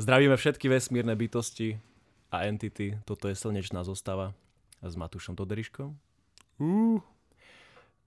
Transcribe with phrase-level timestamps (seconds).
[0.00, 1.76] Zdravíme všetky vesmírne bytosti
[2.32, 2.96] a entity.
[3.04, 4.32] Toto je slnečná zostava
[4.80, 5.92] s Matúšom Toderiškom.
[6.56, 7.04] Uh.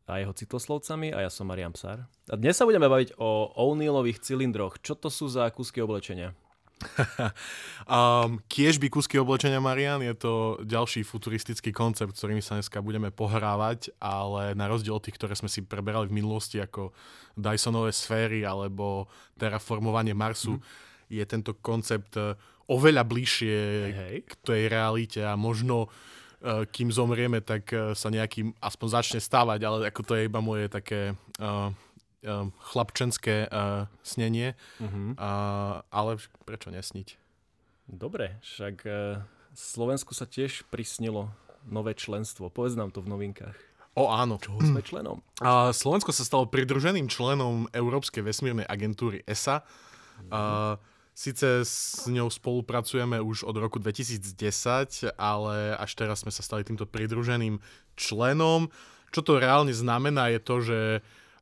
[0.09, 2.09] A jeho citoslovcami a ja som Marian Psar.
[2.25, 4.81] A dnes sa budeme baviť o O'Neillových cylindroch.
[4.81, 6.33] Čo to sú za kúsky oblečenia?
[7.85, 13.93] um, kiežby kúsky oblečenia, Marian, je to ďalší futuristický koncept, ktorými sa dneska budeme pohrávať,
[14.01, 16.89] ale na rozdiel od tých, ktoré sme si preberali v minulosti, ako
[17.37, 19.05] Dysonové sféry alebo
[19.37, 20.91] terraformovanie Marsu, mm.
[21.09, 22.35] Je tento koncept e,
[22.67, 23.57] oveľa bližšie
[23.91, 24.17] hey.
[24.23, 25.87] k tej realite a možno
[26.39, 30.39] e, kým zomrieme, tak e, sa nejakým aspoň začne stávať, ale ako to je iba
[30.39, 31.71] moje také uh,
[32.23, 35.15] um, chlapčenské uh, snenie, uh-huh.
[35.19, 37.19] uh, ale prečo nesniť?
[37.91, 39.19] Dobre, však uh,
[39.53, 41.29] Slovensku sa tiež prisnilo
[41.67, 42.47] nové členstvo.
[42.47, 43.55] Povedz nám to v novinkách.
[43.93, 44.41] O áno.
[44.41, 45.21] Čoho sme členom?
[45.43, 49.61] A Slovensko sa stalo pridruženým členom Európskej vesmírnej agentúry ESA.
[49.61, 50.31] Uh-huh.
[50.31, 50.41] A,
[51.13, 56.89] Sice s ňou spolupracujeme už od roku 2010, ale až teraz sme sa stali týmto
[56.89, 57.61] pridruženým
[57.93, 58.73] členom.
[59.13, 60.79] Čo to reálne znamená je to, že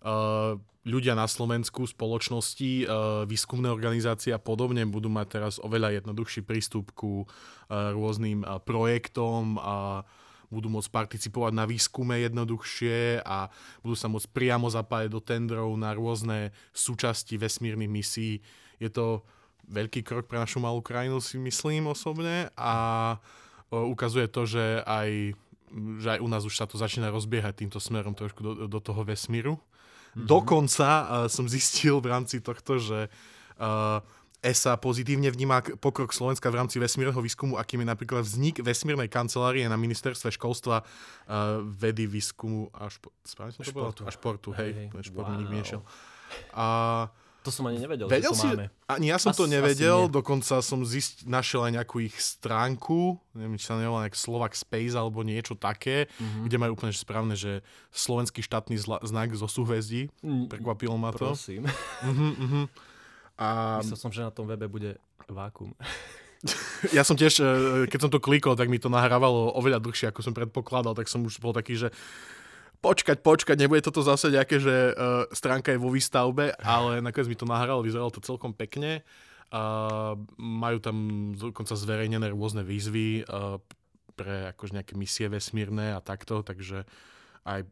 [0.03, 2.85] uh, ľudia na Slovensku, spoločnosti, e,
[3.29, 7.25] výskumné organizácie a podobne budú mať teraz oveľa jednoduchší prístup ku e,
[7.69, 10.01] rôznym projektom a
[10.51, 13.47] budú môcť participovať na výskume jednoduchšie a
[13.85, 18.43] budú sa môcť priamo zapájať do tendrov na rôzne súčasti vesmírnych misií.
[18.81, 19.23] Je to
[19.67, 23.17] veľký krok pre našu malú krajinu, si myslím osobne a
[23.71, 25.37] ukazuje to, že aj,
[26.03, 29.01] že aj u nás už sa to začína rozbiehať týmto smerom trošku do, do toho
[29.07, 29.55] vesmíru.
[29.55, 30.27] Mm-hmm.
[30.27, 34.03] Dokonca uh, som zistil v rámci tohto, že uh,
[34.43, 39.63] ESA pozitívne vníma pokrok Slovenska v rámci vesmírneho výskumu, akým je napríklad vznik vesmírnej kancelárie
[39.71, 43.13] na ministerstve školstva, uh, vedy, výskumu a, špo-
[43.55, 44.01] to športu.
[44.03, 44.49] a športu.
[44.59, 44.99] Hej, wow.
[44.99, 45.47] šport wow.
[45.47, 45.81] nešiel.
[46.51, 46.67] A
[47.41, 48.65] to som ani nevedel, Vedel že to si, máme.
[48.85, 53.57] Ani ja som as, to nevedel, dokonca som zist, našiel aj nejakú ich stránku, neviem,
[53.57, 56.43] či sa nevolá nejak Slovak Space alebo niečo také, mm-hmm.
[56.45, 60.13] kde majú úplne správne, že slovenský štátny zla, znak zo súhvezdí.
[60.21, 61.33] Mm, Prekvapilo ma to.
[61.33, 61.65] Prosím.
[62.05, 62.65] Uh-huh, uh-huh.
[63.41, 63.81] A...
[63.81, 65.73] Myslel som, že na tom webe bude vákum.
[66.97, 67.45] ja som tiež, eh,
[67.89, 71.25] keď som to klikol, tak mi to nahrávalo oveľa dlhšie, ako som predpokladal, tak som
[71.25, 71.89] už bol taký, že
[72.81, 77.37] počkať, počkať, nebude toto zase nejaké, že uh, stránka je vo výstavbe, ale nakoniec mi
[77.37, 79.05] to nahralo, vyzeralo to celkom pekne.
[79.51, 80.97] Uh, majú tam
[81.35, 83.59] dokonca zverejnené rôzne výzvy uh,
[84.15, 86.87] pre akože nejaké misie vesmírne a takto, takže
[87.45, 87.67] aj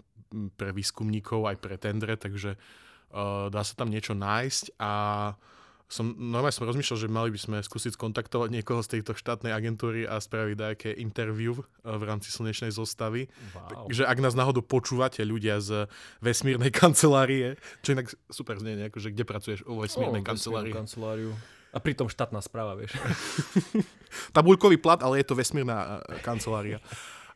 [0.60, 4.92] pre výskumníkov, aj pre tendre, takže uh, dá sa tam niečo nájsť a
[5.34, 5.59] uh,
[5.90, 10.06] som, normálne som rozmýšľal, že mali by sme skúsiť kontaktovať niekoho z tejto štátnej agentúry
[10.06, 13.26] a spraviť nejaké interview eh, v rámci slnečnej zostavy.
[13.58, 13.90] Wow.
[13.90, 15.90] Takže ak nás náhodou počúvate ľudia z
[16.22, 20.78] vesmírnej kancelárie, čo inak super znie, akože kde pracuješ o vesmírnej oh, kancelárii.
[20.78, 21.34] kanceláriu.
[21.74, 22.94] A pritom štátna správa, vieš.
[24.38, 26.78] Tabulkový plat, ale je to vesmírna eh, kancelária.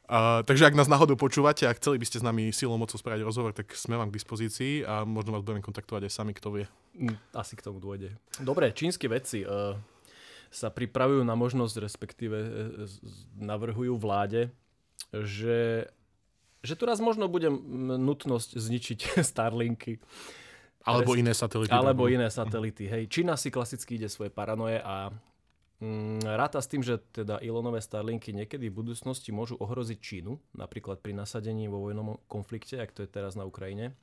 [0.03, 3.23] Uh, takže ak nás náhodou počúvate a chceli by ste s nami silou mocou spraviť
[3.23, 6.65] rozhovor, tak sme vám k dispozícii a možno vás budeme kontaktovať aj sami, kto vie.
[6.99, 8.11] Mm, asi k tomu dôjde.
[8.43, 9.79] Dobre, čínsky vedci uh,
[10.51, 12.51] sa pripravujú na možnosť, respektíve uh,
[13.39, 14.51] navrhujú vláde,
[15.15, 15.87] že,
[16.59, 17.47] že tu raz možno bude
[17.95, 18.99] nutnosť zničiť
[19.31, 20.03] Starlinky.
[20.83, 21.71] Alebo iné satelity.
[21.71, 23.07] Alebo iné satelity, hej.
[23.07, 25.15] Čína si klasicky ide svoje paranoje a
[26.23, 31.11] ráta s tým, že teda Elonové Starlinky niekedy v budúcnosti môžu ohroziť Čínu, napríklad pri
[31.17, 33.93] nasadení vo vojnom konflikte, ak to je teraz na Ukrajine.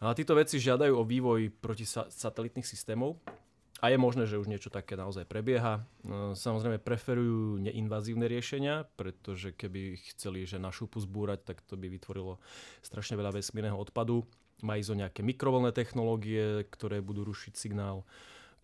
[0.00, 3.16] A títo veci žiadajú o vývoj proti satelitných systémov
[3.80, 5.84] a je možné, že už niečo také naozaj prebieha.
[6.04, 11.88] No, samozrejme preferujú neinvazívne riešenia, pretože keby chceli, že na šupu zbúrať, tak to by
[11.88, 12.40] vytvorilo
[12.84, 14.24] strašne veľa vesmírneho odpadu.
[14.64, 18.08] Majú zo nejaké mikrovlné technológie, ktoré budú rušiť signál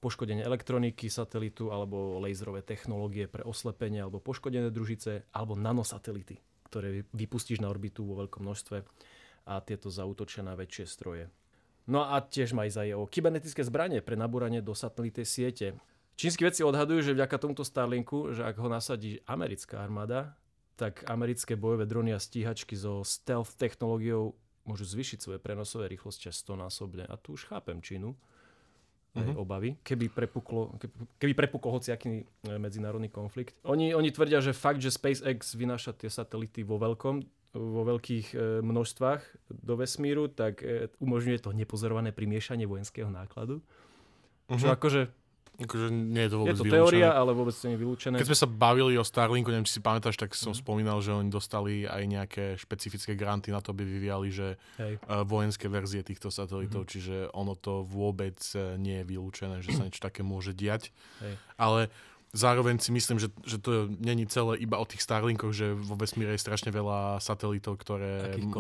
[0.03, 7.63] poškodenie elektroniky satelitu alebo laserové technológie pre oslepenie alebo poškodené družice alebo nanosatelity, ktoré vypustíš
[7.63, 8.83] na orbitu vo veľkom množstve
[9.47, 11.31] a tieto zautočia na väčšie stroje.
[11.87, 15.67] No a tiež má aj o kybernetické zbranie pre nabúranie do satelitej siete.
[16.19, 20.35] Čínsky vedci odhadujú, že vďaka tomuto Starlinku, že ak ho nasadí americká armáda,
[20.79, 26.39] tak americké bojové drony a stíhačky so stealth technológiou môžu zvyšiť svoje prenosové rýchlosť až
[26.43, 27.05] 100 násobne.
[27.07, 28.15] A tu už chápem Čínu,
[29.13, 29.37] uh-huh.
[29.37, 30.77] obavy, keby prepuklo,
[31.21, 32.25] keby prepukol hociaký e,
[32.57, 33.57] medzinárodný konflikt.
[33.69, 37.17] Oni, oni tvrdia, že fakt, že SpaceX vynáša tie satelity vo veľkom,
[37.53, 43.61] vo veľkých e, množstvách do vesmíru, tak e, umožňuje to nepozorované primiešanie vojenského nákladu.
[43.61, 44.59] Uh-huh.
[44.59, 44.75] Čo mhm.
[44.77, 45.03] akože
[45.55, 46.79] Akože nie je to vôbec Je to vylúčené.
[46.81, 48.15] teória, ale vôbec to nie je vylúčené.
[48.15, 50.59] Keď sme sa bavili o Starlinku, neviem, či si pamätáš, tak som Mhm.
[50.59, 54.97] spomínal, že oni dostali aj nejaké špecifické granty na to, aby vyvíjali, že Hej.
[55.03, 56.89] uh, vojenské verzie týchto satelitov, Mhm.
[56.89, 60.89] čiže ono to vôbec eh, nie je vylúčené, že sa niečo také môže diať.
[61.19, 61.37] Hej.
[61.57, 61.81] Ale
[62.33, 66.33] zároveň si myslím, že, že to není celé iba o tých Starlinkoch, že vo vesmíre
[66.33, 68.57] je strašne veľa satelitov, ktoré m-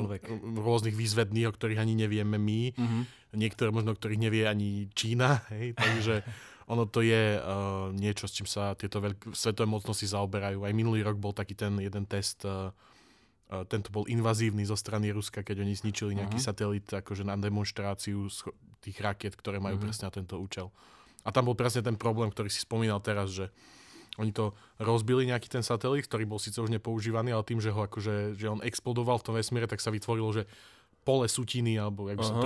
[0.54, 3.00] rôznych výzvedných, o ktorých ani nevieme my, Mhm.
[3.34, 6.20] niektoré možno, o ktorých nevie ani Čína, hej, takže
[6.66, 7.42] ono to je uh,
[7.90, 10.62] niečo, s čím sa tieto veľk- svetové mocnosti zaoberajú.
[10.62, 12.70] Aj minulý rok bol taký ten jeden test, uh,
[13.48, 16.44] uh, tento bol invazívny zo strany Ruska, keď oni zničili nejaký Mhm.
[16.44, 19.82] satelit akože na demonstráciu scho- tých rakiet, ktoré majú Mhm.
[19.82, 20.70] presne na tento účel.
[21.22, 23.46] A tam bol presne ten problém, ktorý si spomínal teraz, že
[24.18, 27.80] oni to rozbili nejaký ten satelit, ktorý bol síce už nepoužívaný, ale tým, že ho
[27.80, 30.44] akože, že on explodoval v tom vesmíre, tak sa vytvorilo, že
[31.02, 32.38] pole sutiny alebo jak by som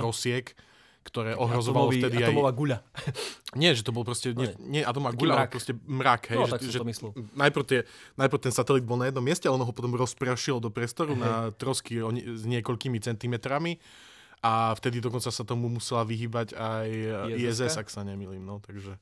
[1.07, 2.57] Ktoré ohrozovalo Atomový- vtedy Atomová aj...
[2.57, 2.77] guľa.
[3.61, 4.31] Nie, že to bol proste...
[4.31, 5.51] Nie, nie atomová guľa, ale mrak.
[5.51, 6.21] proste mrak.
[6.27, 7.09] Hej, No, že, tak že, to myslel.
[7.33, 7.79] najprv, tie,
[8.13, 11.21] najprv ten satelit bol na jednom mieste, ale ono ho potom rozprašilo do priestoru Hej.
[11.21, 13.79] na trosky o nie- s niekoľkými centimetrami
[14.39, 16.87] a vtedy dokonca sa tomu musela vyhýbať aj
[17.31, 17.65] ISS-ka?
[17.65, 18.39] ISS, ak sa nemýlim.
[18.39, 18.99] No, takže...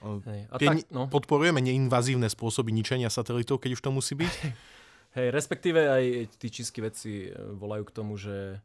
[0.00, 0.40] Hej.
[0.46, 1.04] A Tie tak, no.
[1.06, 4.32] Podporujeme neinvazívne spôsoby ničenia satelitov, keď už to musí byť.
[5.16, 6.04] Hej, respektíve aj
[6.36, 8.62] tí čínsky vedci e, volajú k tomu, že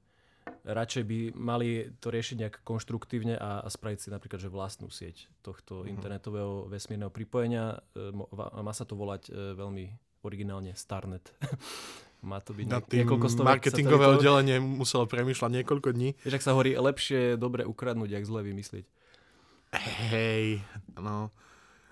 [0.65, 1.69] radšej by mali
[2.01, 5.89] to riešiť nejak konštruktívne a, a spraviť si napríklad že vlastnú sieť tohto Mhm.
[5.93, 7.79] internetového vesmírneho pripojenia.
[7.93, 8.09] E,
[8.59, 9.85] Má sa to volať e, veľmi
[10.21, 11.29] originálne Starnet.
[12.25, 14.17] Má to byť tým niekoľko stovek marketingové satelitov.
[14.17, 16.17] oddelenie muselo premýšľať niekoľko dní.
[16.19, 18.85] Vieš, ak sa hovorí, lepšie dobre ukradnúť, jak zle vymyslieť.
[20.09, 20.65] Hej,
[20.95, 21.29] no.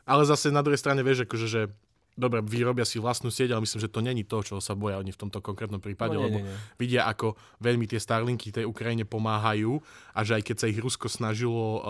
[0.04, 1.62] Ale zase na druhej strane vieš, akože, že
[2.14, 5.10] dobre, vyrobia si vlastnú sieť, ale myslím, že to není to, čo sa boja oni
[5.10, 6.58] v tomto konkrétnom prípade, No, lebo nie, nie, nie.
[6.78, 9.82] vidia, ako veľmi tie Starlinky tej Ukrajine pomáhajú
[10.12, 11.82] a že aj keď sa ich Rusko snažilo uh,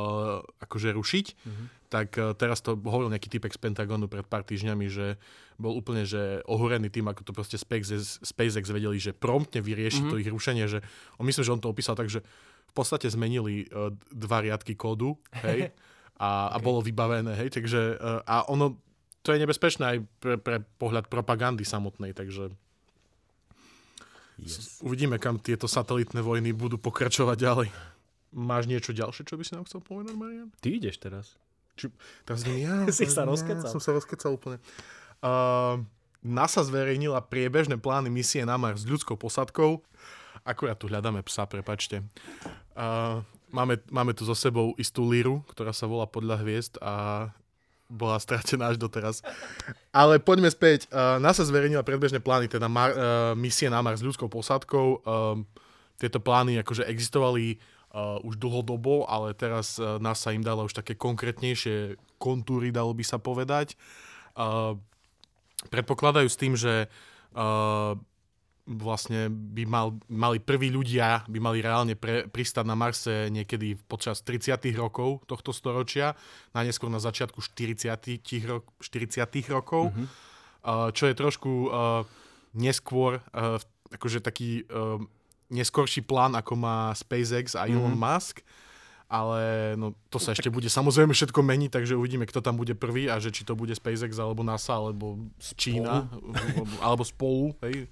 [0.59, 1.63] akože rušiť, Mhm.
[1.87, 5.19] tak uh, teraz to hovoril nejaký typek z Pentagonu pred pár týždňami, že
[5.55, 10.09] bol úplne že ohorený tým, ako to proste SpaceX, SpaceX vedeli, že promptne vyriešiť Mhm.
[10.09, 10.79] to ich rušenie, že
[11.15, 12.23] on myslím, že on to opísal tak, že
[12.65, 15.69] v podstate zmenili uh, dva riadky kódu, hej,
[16.17, 16.63] a, a Okay.
[16.63, 18.79] bolo vybavené, hej, takže uh, a ono,
[19.23, 22.53] to je nebezpečné aj pre, pre pohľad propagandy samotnej, takže
[24.33, 24.81] Yes.
[24.81, 27.67] Uvidíme, kam tieto satelitné vojny budú pokračovať ďalej.
[28.33, 30.49] Máš niečo ďalšie, čo by si nám chcel povedať, Marian?
[30.57, 31.37] Ty ideš teraz.
[32.25, 33.69] Teraz nie, ja, Si sa ja, rozkecal.
[33.69, 34.57] Som sa rozkecal úplne.
[35.21, 35.85] Uh,
[36.25, 39.85] NASA zverejnila priebežné plány misie na Mars s ľudskou posadkou.
[40.41, 42.01] Akurát tu hľadáme psa, prepačte.
[42.73, 43.21] Uh,
[43.53, 47.29] máme, máme tu so sebou istú líru, ktorá sa volá podľa hviezd a
[47.91, 49.25] bola stratená až doteraz.
[49.95, 50.87] Ale poďme späť.
[50.91, 52.99] Uh, NASA zverejnila predbežné plány, teda mar, uh,
[53.33, 54.87] misie na Mars s ľudskou posádkou.
[55.03, 55.47] Um,
[56.01, 57.61] tieto plány akože existovali
[58.25, 63.77] už dlhodobo, ale teraz NASA im dala už také konkrétnejšie kontúry, dalo by sa povedať.
[65.69, 66.89] Predpokladajú s tým, že
[68.63, 74.23] vlastne by mal, mali prví ľudia, by mali reálne pre, pristať na Marse niekedy počas
[74.23, 76.15] 30 rokov tohto storočia,
[76.51, 77.91] najneskôr na začiatku 40,
[78.47, 79.19] rok, 40
[79.51, 80.03] rokov, Mhm.
[80.63, 82.07] uh, čo je trošku uh,
[82.55, 83.59] neskôr, uh,
[83.91, 84.95] akože taký uh,
[85.51, 87.99] neskorší plán, ako má SpaceX a Elon Mhm.
[87.99, 88.41] Musk,
[89.11, 93.05] ale no, to sa ešte bude samozrejme všetko meniť, takže uvidíme, kto tam bude prvý
[93.05, 96.09] a že či to bude SpaceX alebo NASA alebo z Čína
[96.81, 97.85] alebo spolu, hej,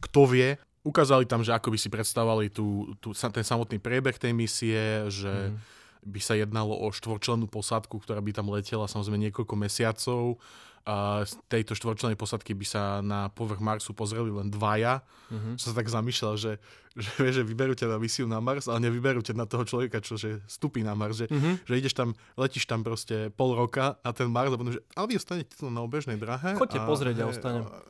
[0.00, 0.48] kto vie.
[0.80, 2.66] Ukázali tam, že ako by si predstavovali tú,
[2.96, 5.56] tú, ten samotný priebeh tej misie, že Mhm.
[6.02, 10.40] by sa jednalo o štvorčlennú posádku, ktorá by tam letela samozrejme niekoľko mesiacov.
[10.80, 15.04] A z tejto štvorčlennej posádky by sa na povrch Marsu pozreli len dvaja.
[15.28, 15.60] Mhm.
[15.60, 16.56] Som sa tak zamýšľal, že,
[16.96, 20.16] že, že vyberú ťa na misiu na Mars, ale nevyberú ťa na toho človeka, čo
[20.16, 21.20] že stupí na Mars.
[21.20, 21.50] Že, Mhm.
[21.68, 25.04] že ideš tam, letíš tam proste pol roka a ten Mars a potom, že ale
[25.06, 26.56] vy ostanete tu na obežnej drahe.
[26.56, 27.62] Choďte a, pozrieť a hej, ostanem.
[27.62, 27.84] a-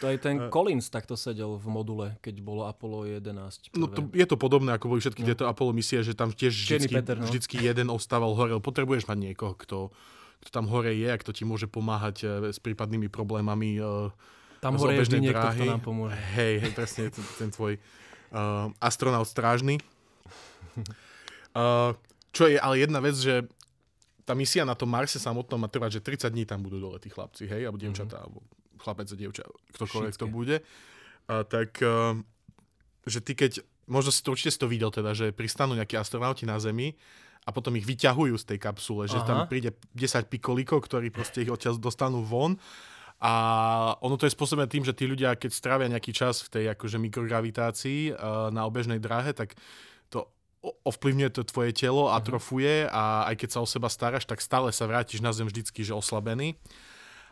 [0.00, 3.74] To aj ten Collins takto sedel v module, keď bolo Apollo 11.
[3.76, 5.28] No to, je to podobné, ako boli všetky No.
[5.32, 7.24] tieto Apollo misie, že tam tiež vždycky, Peter, no.
[7.26, 8.56] vždycky jeden ostával hore.
[8.58, 9.90] Potrebuješ mať niekoho, kto,
[10.44, 14.10] kto tam hore je a kto ti môže pomáhať eh, s prípadnými problémami eh,
[14.58, 15.68] Tam z hore je vždy niekto, kto dráhy.
[15.68, 16.16] nám pomôže.
[16.38, 19.78] Hej, hej, presne, ten, ten tvoj uh, astronaut strážny.
[21.54, 21.94] Uh,
[22.30, 23.46] čo je ale jedna vec, že
[24.22, 27.08] tá misia na tom Marse samotnom má trvať, že 30 dní tam budú dole tí
[27.08, 28.44] chlapci, hej, alebo dievčatá, alebo
[28.78, 29.44] chlapec a dievča,
[29.74, 30.34] ktokoľvek to Všetké.
[30.34, 30.56] bude.
[31.28, 32.16] Uh, tak, uh,
[33.04, 36.48] že ty keď, možno si to určite si to videl teda, že pristanú nejakí astronauti
[36.48, 36.96] na Zemi
[37.44, 39.26] a potom ich vyťahujú z tej kapsule, že Aha.
[39.26, 42.56] tam príde 10 pikolíkov, ktorí proste ich odtiaľ dostanú von
[43.18, 43.32] a
[43.98, 47.02] ono to je spôsobené tým, že tí ľudia, keď strávia nejaký čas v tej akože
[47.02, 49.58] mikrogravitácii uh, na obežnej dráhe, tak
[50.06, 50.30] to
[50.62, 54.86] ovplyvňuje to tvoje telo, atrofuje a aj keď sa o seba staráš, tak stále sa
[54.86, 56.54] vrátiš na Zem vždycky, že oslabený.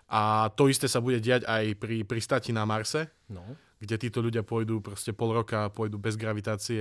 [0.07, 3.43] A to isté sa bude diať aj pri pristáti na Marse, No.
[3.83, 6.79] kde títo ľudia pôjdu proste pol roka, pôjdu bez gravitácie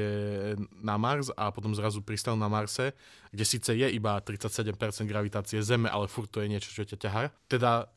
[0.78, 2.94] na Mars a potom zrazu pristanú na Marse,
[3.34, 7.24] kde síce je iba 37% gravitácie Zeme, ale furt to je niečo, čo ťa ťahá.
[7.50, 7.90] Teda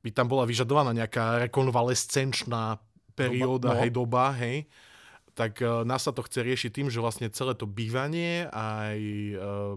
[0.00, 2.76] by tam bola vyžadovaná nejaká rekonvalescenčná
[3.16, 3.80] perióda, Doba, no.
[3.80, 4.56] hej, doba, hej,
[5.34, 8.98] tak uh, nás sa to chce riešiť tým, že vlastne celé to bývanie aj
[9.34, 9.76] uh,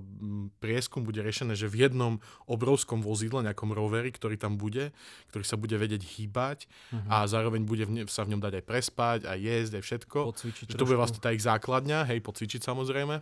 [0.59, 4.91] prieskum bude riešené, že v jednom obrovskom vozidle, nejakom roveri, ktorý tam bude,
[5.31, 7.09] ktorý sa bude vedieť hýbať Mhm.
[7.09, 10.19] a zároveň bude v ne, sa v ňom dať aj prespať, aj jesť, aj všetko.
[10.29, 13.21] Pocvičiť Že to bude vlastne tá ich základňa, hej, pocvičiť samozrejme.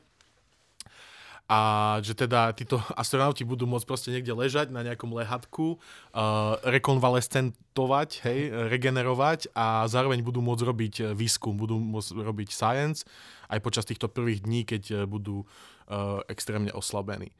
[1.51, 8.09] A že teda títo astronauti budú môcť proste niekde ležať na nejakom lehatku, uh, rekonvalescentovať,
[8.23, 8.39] hej,
[8.71, 13.03] regenerovať a zároveň budú môcť robiť eh, výskum, budú môcť robiť science
[13.51, 17.35] aj počas týchto prvých dní, keď eh, budú uh, extrémne oslabení.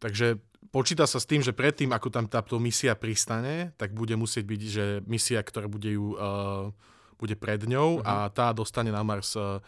[0.00, 0.40] Takže
[0.74, 4.62] počíta sa s tým, že predtým, ako tam táto misia pristane, tak bude musieť byť,
[4.66, 6.74] že misia, ktorá bude, ju, uh,
[7.20, 8.26] bude pred ňou uh-huh.
[8.26, 9.62] a tá dostane na Mars uh,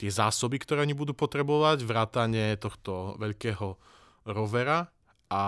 [0.00, 3.76] tie zásoby, ktoré oni budú potrebovať, vrátanie tohto veľkého
[4.32, 4.88] rovera
[5.28, 5.42] a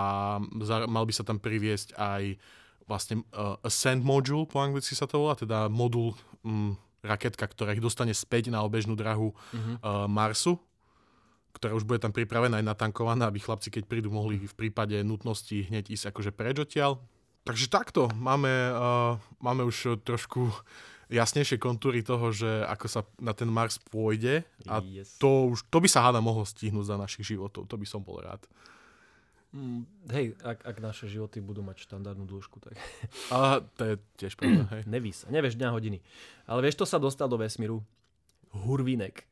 [0.85, 2.37] mal by sa tam priviesť aj
[2.85, 6.13] vlastne uh, Ascend Module, po anglicky sa to volá, teda modul
[6.45, 9.73] um, raketka, ktorá ich dostane späť na obežnú drahu Mhm.
[9.81, 10.61] uh, Marsu,
[11.57, 15.65] ktorá už bude tam pripravená aj natankovaná, aby chlapci, keď prídu, mohli v prípade nutnosti
[15.65, 17.01] hneď ísť akože preč odtiaľ.
[17.43, 20.47] Takže takto, máme, uh, máme už trošku
[21.13, 25.21] jasnejšie kontúry toho, že ako sa na ten Mars pôjde a yes.
[25.21, 28.17] to, už, to by sa háda mohlo stihnúť za našich životov, to by som bol
[28.17, 28.41] rád.
[29.53, 32.73] Mm, hej, ak, ak naše životy budú mať štandardnú dĺžku, tak
[33.29, 34.83] A to je tiež pravda, hej.
[34.89, 36.01] neví sa, nevieš dňa hodiny.
[36.49, 37.85] Ale vieš, to sa dostal do vesmíru?
[38.49, 39.29] Hurvinek.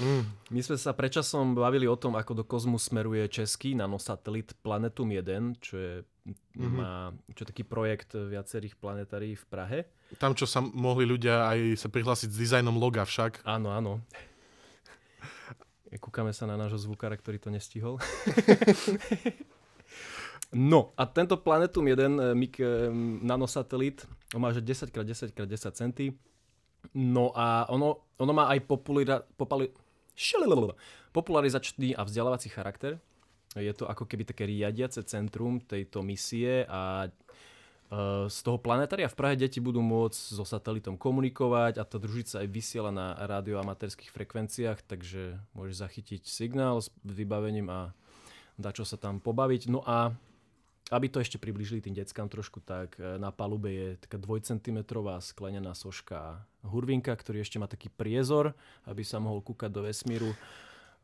[0.00, 0.24] Mm.
[0.52, 5.60] My sme sa predčasom bavili o tom, ako do kozmu smeruje český nanosatelit Planetum 1,
[5.60, 5.92] čo je,
[6.58, 6.74] Mhm.
[6.74, 9.78] má, čo taký projekt viacerých planetárií v Prahe.
[10.18, 13.46] Tam, čo sa mohli ľudia aj sa prihlásiť s dizajnom loga však.
[13.46, 14.02] Áno, áno.
[16.04, 17.96] Kúkame sa na nášho zvukára, ktorý to nestihol.
[20.70, 22.92] no a tento Planetum 1 mik, eh,
[23.24, 24.04] nanosatelit,
[24.36, 26.12] on má že 10x10x10 cm.
[26.94, 29.72] No a ono, ono má aj populira, popali,
[31.12, 33.00] popularizačný a vzdelávací charakter.
[33.56, 37.08] Je to ako keby také riadiace centrum tejto misie a
[37.88, 42.44] Uh, z toho planetária v Prahe deti budú môcť so satelitom komunikovať a tá družica
[42.44, 47.96] aj vysiela na radioamatérských frekvenciách, takže môžeš zachytiť signál s vybavením a
[48.60, 49.72] dá čo sa tam pobaviť.
[49.72, 50.12] No a
[50.92, 55.72] aby to ešte približili tým deckám trošku, tak eh, na palube je taká dvojcentimetrová sklenená
[55.72, 58.52] soška hurvinka, ktorý ešte má taký priezor,
[58.84, 60.36] aby sa mohol kúkať do vesmíru.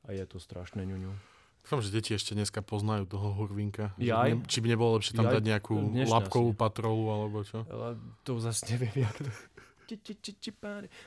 [0.05, 1.34] A je to strašné ňuňu.
[1.65, 3.97] Dúfam, že deti ešte dneska poznajú toho hurvinka.
[3.97, 4.37] Jaj.
[4.37, 6.61] ne- Či by nebolo lepšie tam Jaj, dať nejakú labkovú asi.
[6.61, 7.65] patrolu alebo čo?
[7.65, 9.33] Ale to zase neviem, jak to...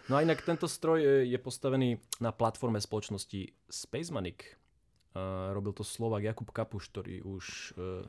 [0.05, 4.57] No a inak tento stroj je, je postavený na platforme spoločnosti Spacemanic.
[5.13, 8.05] Uh, robil to Slovak Jakub Kapuš, ktorý už uh,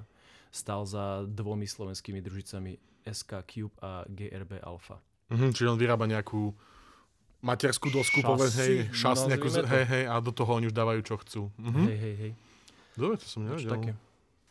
[0.48, 5.00] stál za dvomi slovenskými družicami SK Cube a GRB Alpha.
[5.28, 6.52] Mhm, čiže on vyrába nejakú
[7.38, 9.72] materskú dosku, povedz, hej, šas, nejakú, nazvime to.
[9.74, 11.42] hej, hej, a do toho oni už dávajú, čo chcú.
[11.58, 11.82] Mhm.
[11.86, 12.32] Hej, hej, hej.
[12.98, 13.70] Dobre, to som nevedel.
[13.70, 13.92] také.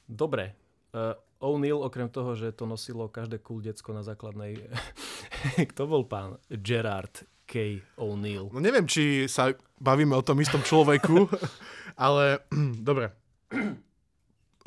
[0.07, 0.55] Dobre.
[0.95, 4.63] Uh, O'Neill, okrem toho, že to nosilo každé cool decko na základnej...
[5.75, 6.39] Kto bol pán?
[6.49, 7.83] Gerard K.
[7.99, 8.49] O'Neill.
[8.55, 11.27] No neviem, či sa bavíme o tom istom človeku,
[12.07, 12.41] ale
[12.87, 13.11] dobre.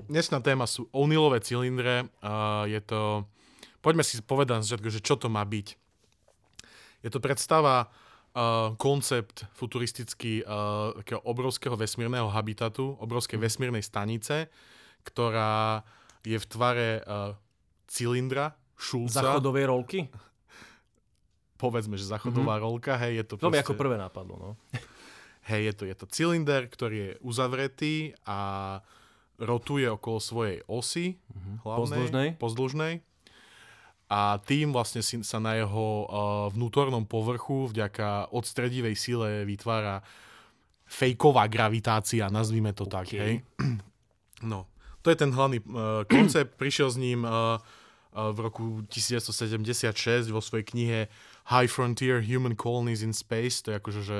[0.07, 2.09] Dnešná téma sú O'Neillové cylindre.
[2.21, 3.25] Uh, je to...
[3.81, 5.73] Poďme si povedať, že čo to má byť.
[7.00, 7.89] Je to predstava,
[8.34, 14.50] uh, koncept futuristický uh, takého obrovského vesmírneho habitatu, obrovskej vesmírnej stanice,
[15.02, 15.82] ktorá
[16.22, 17.32] je v tvare uh,
[17.88, 19.20] cylindra, šulca.
[19.25, 19.99] Záchodovej rolky?
[21.60, 22.64] Povedzme, že záchodová mm-hmm.
[22.64, 24.50] rolka, hej, je to To mi proste- ako prvé napadlo, no.
[25.49, 28.38] Hej, je to, je to cylinder, ktorý je uzavretý a
[29.40, 31.16] rotuje okolo svojej osy
[31.64, 32.28] hlavnej, Pozdĺžnej.
[32.37, 32.94] pozdĺžnej.
[34.11, 40.02] A tým vlastne sa na jeho uh, vnútornom povrchu vďaka odstredivej sile vytvára
[40.90, 43.07] fejková gravitácia, nazvime to tak.
[43.07, 43.14] OK.
[43.14, 43.35] Hej.
[44.40, 44.64] No,
[45.05, 46.57] to je ten hlavný uh, koncept.
[46.57, 50.99] Prišiel s ním uh, uh, v roku 1976 vo svojej knihe
[51.52, 53.61] High Frontier Human Colonies in Space.
[53.69, 54.19] To je akože, že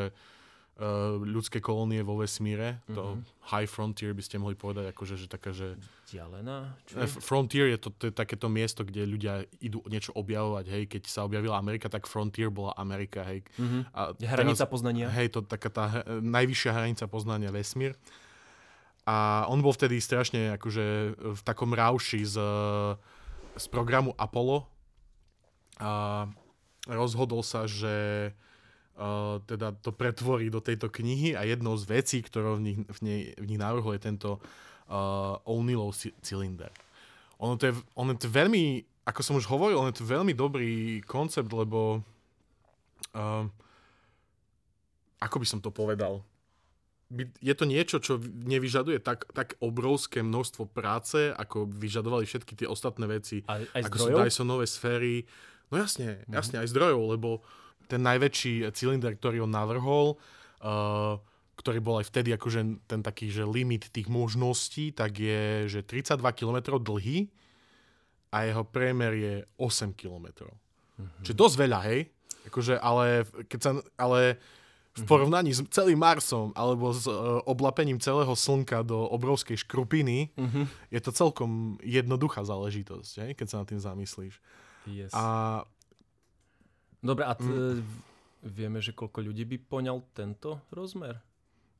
[1.28, 2.80] ľudské kolónie vo vesmíre.
[2.88, 2.96] Mm-hmm.
[2.96, 3.20] To
[3.52, 5.76] high frontier by ste mohli povedať, akože, že taká, že...
[6.08, 6.72] Dialená?
[6.88, 7.06] Čo je?
[7.20, 10.82] Frontier je to, to je takéto miesto, kde ľudia idú niečo objavovať, hej.
[10.88, 13.44] Keď sa objavila Amerika, tak frontier bola Amerika, hej.
[13.60, 13.82] Mm-hmm.
[13.92, 15.06] A hranica teraz, poznania?
[15.12, 17.92] Hej, to taká tá najvyššia hranica poznania vesmír.
[19.04, 20.84] A on bol vtedy strašne akože
[21.37, 22.37] v takom rauši z,
[23.58, 24.64] z programu Apollo.
[25.80, 26.25] A
[26.88, 28.30] rozhodol sa, že
[29.00, 33.00] uh, teda to pretvorí do tejto knihy a jednou z vecí, ktorou v nich, v
[33.00, 36.71] nej, v nich navrhol je tento uh, O'Neillov cylinder.
[37.40, 40.37] Ono to, je, ono to je veľmi, ako som už hovoril, ono to je veľmi
[40.37, 42.04] dobrý koncept, lebo
[43.16, 43.45] uh,
[45.21, 46.21] ako by som to povedal?
[47.42, 53.11] je to niečo, čo nevyžaduje tak, tak obrovské množstvo práce, ako vyžadovali všetky tie ostatné
[53.11, 53.42] veci.
[53.50, 54.19] Aj, aj ako zdrojov?
[54.23, 55.14] sú Dysonové sféry.
[55.75, 56.38] No jasne, mhm.
[56.38, 56.62] jasne, mm-hmm.
[56.62, 57.28] aj zdrojov, lebo
[57.90, 60.14] ten najväčší cylinder, ktorý on navrhol,
[60.62, 61.18] uh,
[61.61, 66.23] ktorý bol aj vtedy akože ten taký, že limit tých možností, tak je, že 32
[66.32, 67.28] km dlhý
[68.32, 70.49] a jeho priemer je 8 km.
[70.49, 71.23] Mm-hmm.
[71.26, 72.00] Čiže dosť veľa, hej?
[72.49, 73.70] Akože, ale, keď sa,
[74.00, 74.40] ale
[74.97, 80.64] v porovnaní s celým Marsom alebo s uh, oblapením celého Slnka do obrovskej škrupiny mm-hmm.
[80.90, 83.30] je to celkom jednoduchá záležitosť, hej?
[83.37, 84.40] keď sa nad tým zamyslíš.
[84.88, 85.12] Yes.
[85.12, 85.62] A
[87.00, 87.80] Dobre, a t- mm.
[88.45, 91.21] vieme, že koľko ľudí by poňal tento rozmer?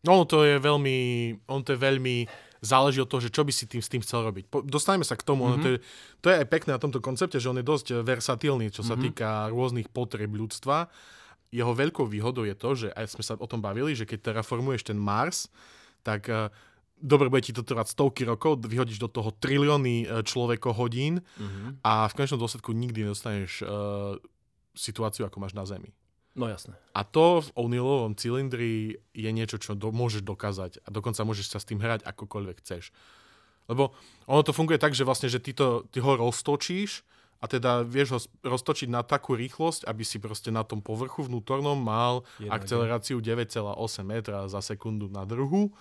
[0.01, 0.99] No, to je veľmi,
[1.45, 2.25] on to je veľmi,
[2.61, 4.45] záleží od toho, že čo by si tým, s tým chcel robiť.
[4.49, 5.61] Po, dostaneme sa k tomu, mm-hmm.
[5.65, 5.79] to, je,
[6.21, 9.05] to je aj pekné na tomto koncepte, že on je dosť versatilný, čo sa mm-hmm.
[9.13, 10.89] týka rôznych potreb ľudstva.
[11.53, 14.93] Jeho veľkou výhodou je to, že aj sme sa o tom bavili, že keď terraformuješ
[14.93, 15.53] ten Mars,
[16.05, 16.49] tak uh,
[17.01, 21.85] dobre, bude ti to trvať stovky rokov, vyhodíš do toho trilióny uh, človeko hodín mm-hmm.
[21.85, 24.17] a v konečnom dôsledku nikdy nedostaneš uh,
[24.81, 25.93] situáciu, ako máš na Zemi.
[26.33, 26.79] No jasné.
[26.95, 31.59] A to v O'Neillovom cylindri je niečo, čo do, môžeš dokázať a dokonca môžeš sa
[31.59, 32.95] s tým hrať akokoľvek chceš.
[33.67, 33.95] Lebo
[34.31, 37.03] ono to funguje tak, že vlastne, že ty, to, ty ho roztočíš
[37.43, 41.79] a teda vieš ho roztočiť na takú rýchlosť, aby si proste na tom povrchu vnútornom
[41.79, 45.75] mal Jednak akceleráciu 9,8 metra za sekundu na druhu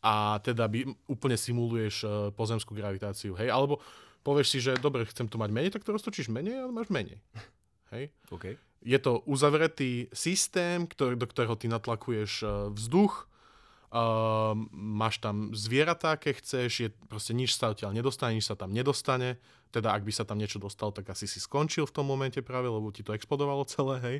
[0.00, 3.36] a teda by úplne simuluješ e, pozemskú gravitáciu.
[3.36, 3.84] Hej, alebo
[4.24, 7.20] povieš si, že dobre, chcem to mať menej, tak to roztočíš menej a máš menej.
[7.90, 8.14] Hej?
[8.30, 8.54] Okay.
[8.80, 13.28] Je to uzavretý systém, ktorý, do ktorého ty natlakuješ uh, vzduch,
[13.92, 18.72] uh, máš tam zvieratá, keď chceš, je, proste nič sa odtiaľ nedostane, nič sa tam
[18.72, 19.36] nedostane.
[19.70, 22.66] Teda ak by sa tam niečo dostalo, tak asi si skončil v tom momente práve,
[22.66, 24.16] lebo ti to explodovalo celé, hej.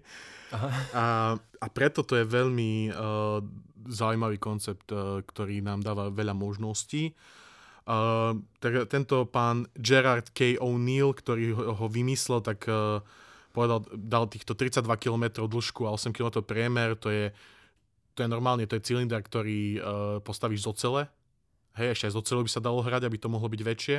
[0.54, 0.68] Aha.
[0.94, 1.04] A,
[1.58, 3.42] a preto to je veľmi uh,
[3.90, 7.16] zaujímavý koncept, uh, ktorý nám dáva veľa možností.
[7.88, 10.60] Uh, tak tento pán Gerard K.
[10.60, 13.02] O'Neill, ktorý ho, ho vymyslel, tak uh,
[13.50, 17.34] povedal, dal týchto 32 km dĺžku a 8 km priemer, to je,
[18.14, 19.82] to je normálne, to je cylinder, ktorý uh,
[20.22, 21.02] postavíš z ocele.
[21.78, 23.98] Hej, ešte aj z ocele by sa dalo hrať, aby to mohlo byť väčšie.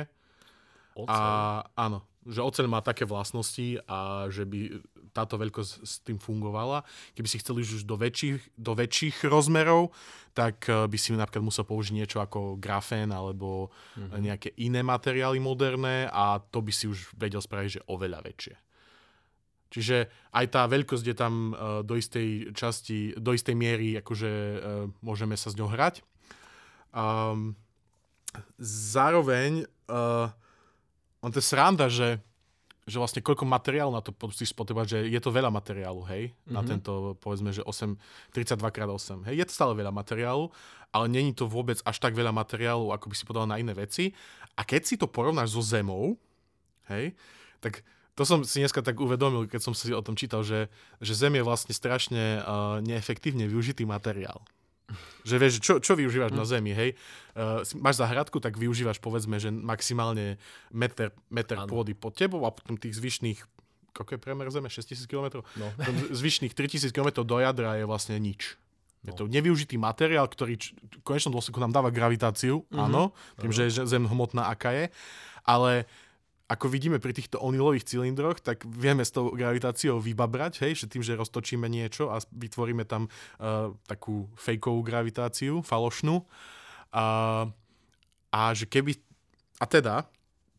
[0.92, 1.08] Ocel?
[1.08, 4.78] A áno, že oceľ má také vlastnosti a že by
[5.12, 6.86] táto veľkosť s tým fungovala.
[7.12, 9.92] Keby si chceli už do väčších, do väčších rozmerov,
[10.32, 14.20] tak eh, by si napríklad musel použiť niečo ako grafén alebo mm-hmm.
[14.20, 18.56] nejaké iné materiály moderné a to by si už vedel spraviť, že oveľa väčšie.
[19.72, 24.60] Čiže aj tá veľkosť je tam uh, do istej časti, do istej miery, akože uh,
[25.00, 26.04] môžeme sa s ňou hrať.
[26.92, 27.56] Um,
[28.60, 30.28] zároveň uh,
[31.24, 32.20] on to je sranda, že,
[32.84, 36.52] že vlastne koľko materiálu na to musíš spotrebovať, že je to veľa materiálu, hej, mm-hmm.
[36.52, 36.68] na mhm.
[36.68, 37.96] tento, povedzme, že 8,
[38.34, 40.52] 32x8, hej, je to stále veľa materiálu,
[40.92, 44.12] ale není to vôbec až tak veľa materiálu, ako by si podal na iné veci.
[44.52, 46.20] A keď si to porovnáš so Zemou,
[46.92, 47.16] hej,
[47.64, 47.80] tak
[48.12, 50.68] to som si dneska tak uvedomil, keď som si o tom čítal, že,
[51.00, 54.44] že Zem je vlastne strašne uh, neefektívne využitý materiál.
[55.24, 56.38] Že vieš, čo, čo využívaš mm.
[56.38, 56.90] na Zemi, hej?
[57.32, 60.36] Uh, máš zahradku, tak využívaš povedzme, že maximálne
[60.68, 63.40] meter, meter pôdy pod tebou a potom tých zvyšných
[63.92, 64.72] koľko je priemer Zeme?
[64.72, 65.44] 6000 km?
[65.60, 65.68] No.
[66.18, 68.56] Zvyšných 3000 km do jadra je vlastne nič.
[69.04, 69.10] No.
[69.10, 72.84] Je to nevyužitý materiál, ktorý v konečnom dôsledku nám dáva gravitáciu, mm-hmm.
[72.88, 74.84] áno, tým, že je Zem hmotná, aká je,
[75.44, 75.90] ale
[76.52, 81.00] ako vidíme pri týchto onilových cylindroch, tak vieme s tou gravitáciou vybabrať, hej, že tým,
[81.00, 86.20] že roztočíme niečo a vytvoríme tam uh, takú fejkovú gravitáciu, falošnú.
[86.92, 87.48] Uh,
[88.28, 89.00] a že keby...
[89.56, 90.04] A teda,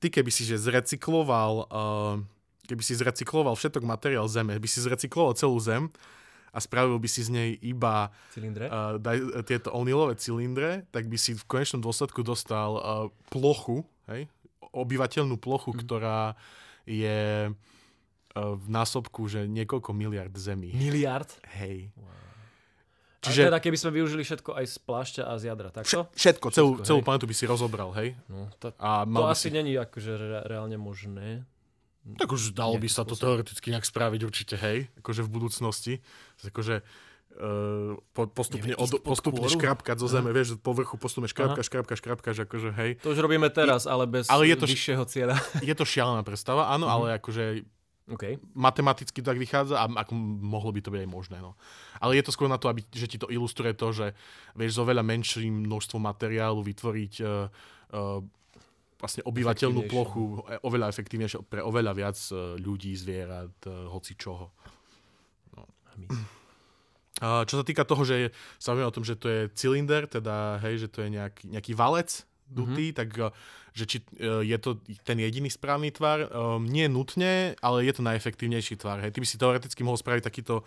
[0.02, 2.18] ty keby si že zrecykloval uh,
[2.68, 5.92] keby si zrecykloval všetok materiál Zeme, by si zrecykloval celú Zem
[6.54, 11.36] a spravil by si z nej iba uh, daj, tieto onilové cylindre, tak by si
[11.36, 12.82] v konečnom dôsledku dostal uh,
[13.34, 14.32] plochu, hej,
[14.72, 15.80] obyvateľnú plochu, mm.
[15.84, 16.38] ktorá
[16.88, 17.52] je e,
[18.36, 20.72] v násobku, že niekoľko miliard zemí.
[20.72, 21.28] Miliard?
[21.60, 21.92] Hej.
[22.00, 22.24] Wow.
[23.24, 23.48] Čiže...
[23.48, 26.12] A teda keby sme využili všetko aj z plášťa a z jadra, takto?
[26.12, 28.20] Všetko, celú, všetko, celú planetu by si rozobral, hej?
[28.28, 29.56] No, to, a to asi si...
[29.56, 31.48] není akože re- reálne možné.
[32.04, 34.92] Tak už dalo by sa to teoreticky nejak spraviť určite, hej?
[35.00, 35.94] Akože v budúcnosti.
[36.44, 36.84] Akože
[37.40, 40.38] uh, postupne, od, postupne škrapkať zo zeme, Aha.
[40.38, 42.92] vieš, povrchu postupne škrapka, škrapka, škrapka, že akože hej.
[43.02, 45.36] To už robíme teraz, ale bez ale je to, vyššieho cieľa.
[45.70, 46.96] Je to šialená predstava, áno, mm-hmm.
[46.96, 47.44] ale akože
[48.14, 48.38] okay.
[48.54, 51.38] matematicky to tak vychádza a ako mohlo by to byť aj možné.
[51.40, 51.58] No.
[51.98, 54.08] Ale je to skôr na to, aby, že ti to ilustruje to, že
[54.54, 57.48] vieš zo veľa menším množstvom materiálu vytvoriť uh,
[57.96, 58.20] uh,
[59.04, 62.16] vlastne obyvateľnú plochu oveľa efektívnejšie pre oveľa viac
[62.56, 64.56] ľudí, zvierat, hoci čoho.
[65.60, 65.68] No.
[67.22, 70.88] Čo sa týka toho, že sa o tom, že to je cylinder, teda hej, že
[70.90, 73.00] to je nejaký, nejaký valec dutý, mm-hmm.
[73.00, 73.30] tak eh,
[73.74, 78.06] že či eh, je to ten jediný správny tvar, um, nie nutne, ale je to
[78.06, 79.02] najefektívnejší tvar.
[79.02, 79.18] Hej.
[79.18, 80.62] Ty by si teoreticky mohol spraviť takýto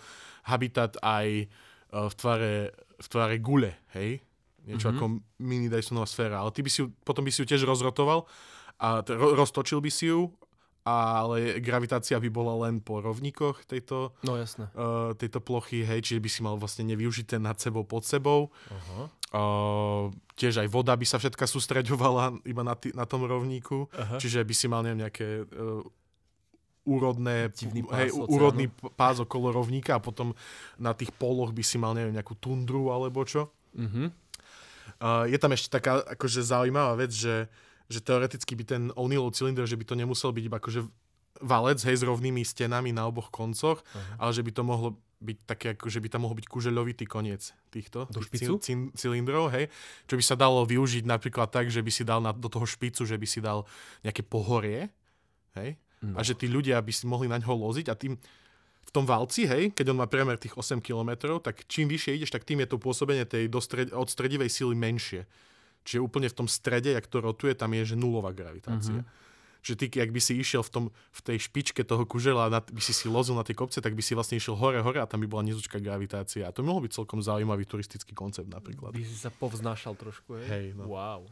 [0.51, 2.53] habitat aj uh, v, tvare,
[2.99, 4.23] v tvare gule, hej?
[4.67, 4.99] Niečo mm-hmm.
[4.99, 5.05] ako
[5.39, 8.27] mini Dysonová sféra, ale ty by si ju, potom by si ju tiež rozrotoval
[8.83, 10.35] a t- roztočil by si ju
[10.87, 14.71] ale gravitácia by bola len po rovníkoch tejto, no, jasné.
[14.79, 18.55] Uh, tejto plochy, hej, čiže by si mal vlastne nevyužité nad sebou, pod sebou.
[18.71, 19.11] Uh-huh.
[19.35, 24.23] Uh, tiež aj voda by sa všetka sústreďovala iba na, tý, na tom rovníku, uh-huh.
[24.23, 25.83] čiže by si mal neviem, nejaké uh,
[26.87, 30.39] úrodné, pás, hej, úrodný pás okolo rovníka a potom
[30.79, 33.51] na tých poloch by si mal neviem, nejakú tundru alebo čo.
[33.75, 34.15] Uh-huh.
[35.03, 37.51] Uh, je tam ešte taká akože zaujímavá vec, že
[37.87, 40.81] že teoreticky by ten O'Neillov cylinder, že by to nemusel byť iba akože
[41.43, 44.21] valec, hej, s rovnými stenami na oboch koncoch, uh-huh.
[44.21, 47.57] ale že by to mohlo byť také, ako že by tam mohol byť kužeľovitý koniec
[47.73, 49.73] týchto do tých cil- cylindrov, hej,
[50.05, 53.09] čo by sa dalo využiť napríklad tak, že by si dal na, do toho špicu,
[53.09, 53.65] že by si dal
[54.05, 54.93] nejaké pohorie,
[55.57, 56.17] hej, no.
[56.17, 58.21] a že tí ľudia by si mohli na ňo loziť a tým
[58.87, 62.31] v tom valci, hej, keď on má priemer tých 8 km, tak čím vyššie ideš,
[62.31, 65.27] tak tým je to pôsobenie tej stred, od stredivej sily menšie.
[65.87, 69.07] Čiže úplne v tom strede, jak to rotuje, tam je že nulová gravitácia.
[69.07, 69.25] Mm-hmm.
[69.63, 72.79] Čiže ty, ak by si išiel v, tom, v tej špičke toho kužela a by
[72.79, 75.23] si si lozil na tie kopce, tak by si vlastne išiel hore, hore a tam
[75.23, 76.47] by bola nizučká gravitácia.
[76.47, 78.95] A to mohol byť celkom zaujímavý turistický koncept napríklad.
[78.95, 80.47] By si sa povznášal trošku, hej?
[80.47, 80.87] Hej, no.
[80.87, 81.27] Wow.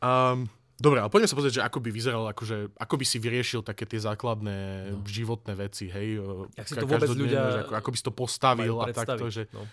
[0.00, 0.48] Um,
[0.80, 3.84] Dobre, ale poďme sa pozrieť, že ako by vyzeral, akože, ako by si vyriešil také
[3.84, 5.04] tie základné no.
[5.04, 6.24] životné veci, hej.
[6.56, 9.44] Jak si to vôbec ľudia ako, ako by si to postavil a takto, že...
[9.52, 9.68] No.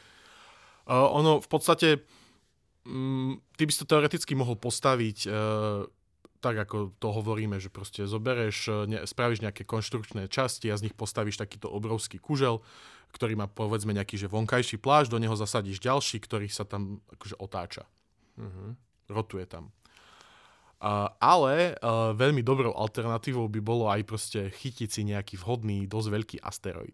[0.83, 2.03] Uh, ono v podstate
[3.57, 5.29] ty by si to teoreticky mohol postaviť e,
[6.37, 10.89] tak, ako to hovoríme, že proste zobereš, e, ne, spravíš nejaké konštrukčné časti a z
[10.89, 12.61] nich postavíš takýto obrovský kužel,
[13.11, 17.35] ktorý má povedzme nejaký že vonkajší pláž, do neho zasadíš ďalší, ktorý sa tam akože
[17.41, 17.83] otáča.
[18.37, 18.77] Uh-huh.
[19.09, 19.73] Rotuje tam.
[20.77, 26.07] Uh, ale uh, veľmi dobrou alternatívou by bolo aj proste chytiť si nejaký vhodný, dosť
[26.13, 26.93] veľký asteroid.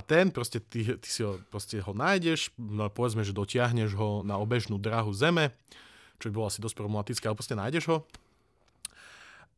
[0.00, 4.24] A ten proste, ty, ty si ho, proste ho nájdeš, no povedzme, že dotiahneš ho
[4.24, 5.52] na obežnú drahu Zeme,
[6.16, 8.08] čo by bolo asi dosť problematické, ale proste nájdeš ho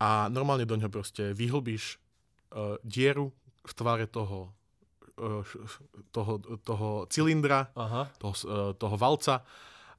[0.02, 3.30] a normálne do ňoho proste vyhlbíš uh, dieru
[3.62, 4.50] v tvare toho,
[5.22, 5.46] uh,
[6.10, 8.10] toho, toho cylindra, Aha.
[8.18, 9.46] Toho, uh, toho valca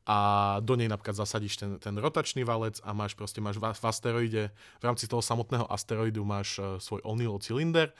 [0.03, 0.17] a
[0.59, 4.43] do nej napríklad zasadíš ten, ten rotačný valec a máš proste máš v, v asteroide,
[4.51, 7.95] v rámci toho samotného asteroidu máš uh, svoj O'Neillov cylinder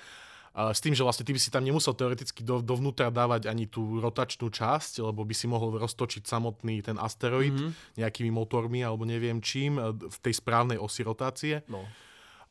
[0.53, 3.97] s tým, že vlastne ty by si tam nemusel teoreticky do, dovnútra dávať ani tú
[3.97, 7.97] rotačnú časť, lebo by si mohol roztočiť samotný ten asteroid mm-hmm.
[7.97, 11.65] nejakými motormi alebo neviem čím e, v tej správnej osi rotácie.
[11.65, 11.81] No.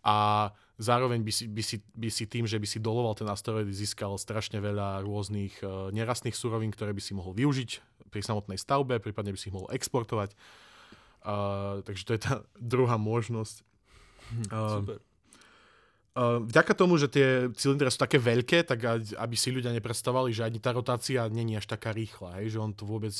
[0.02, 0.50] A
[0.82, 4.18] zároveň by si, by, si, by si tým, že by si doloval ten asteroid, získal
[4.18, 7.70] strašne veľa rôznych uh, nerastných surovín, ktoré by si mohol využiť
[8.10, 10.34] pri samotnej stavbe, prípadne by si ich mohol exportovať.
[11.22, 13.62] Uh, takže to je tá druhá možnosť.
[14.50, 14.98] Uh, Super.
[16.12, 18.84] Uh, vďaka tomu, že tie cylindre sú také veľké, tak
[19.16, 22.76] aby si ľudia nepredstavovali, že ani tá rotácia není až taká rýchla, hej, že on
[22.76, 23.16] to vôbec...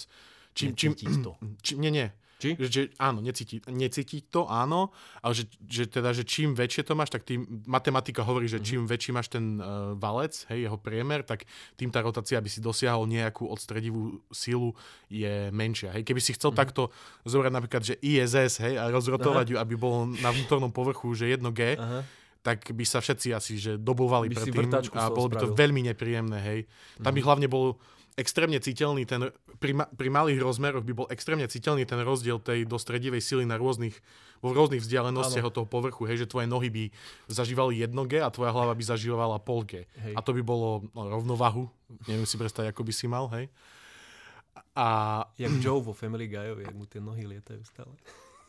[0.53, 0.93] Čím, čím,
[1.25, 1.33] to.
[1.65, 2.09] Čím, nie, nie.
[2.43, 2.59] Či?
[2.59, 4.91] Že, že, áno, necíti, necíti to, áno,
[5.23, 8.83] ale že, že teda, že čím väčšie to máš, tak tým, matematika hovorí, že mm-hmm.
[8.83, 11.47] čím väčší máš ten uh, valec, hej, jeho priemer, tak
[11.79, 14.75] tým tá rotácia, aby si dosiahol nejakú odstredivú silu,
[15.07, 15.95] je menšia.
[15.95, 16.03] Hej.
[16.03, 16.63] Keby si chcel mm-hmm.
[16.67, 16.91] takto
[17.23, 19.53] zobrať napríklad, že ISS, hej, a rozrotovať Aha.
[19.55, 22.03] ju, aby bolo na vnútornom povrchu, že 1G, Aha
[22.43, 26.39] tak by sa všetci asi že dobovali by predtým a bolo by to veľmi nepríjemné,
[26.43, 26.61] hej.
[26.99, 27.27] Tam by mhm.
[27.27, 27.79] hlavne bol
[28.13, 32.69] extrémne citeľný ten, pri, ma, pri malých rozmeroch by bol extrémne citeľný ten rozdiel tej
[32.69, 33.97] dostredivej sily na rôznych,
[34.45, 36.85] vo rôznych vzdialenostiach od toho povrchu, hej, že tvoje nohy by
[37.33, 39.89] zažívali 1G a tvoja hlava by zažívala pol G.
[39.97, 40.13] Hej.
[40.13, 41.65] A to by bolo no, rovnovahu,
[42.05, 43.49] neviem si predstaviť, ako by si mal, hej.
[44.77, 44.89] A...
[45.41, 47.93] Jak Joe vo Family Guyovi, jak mu tie nohy lietajú stále.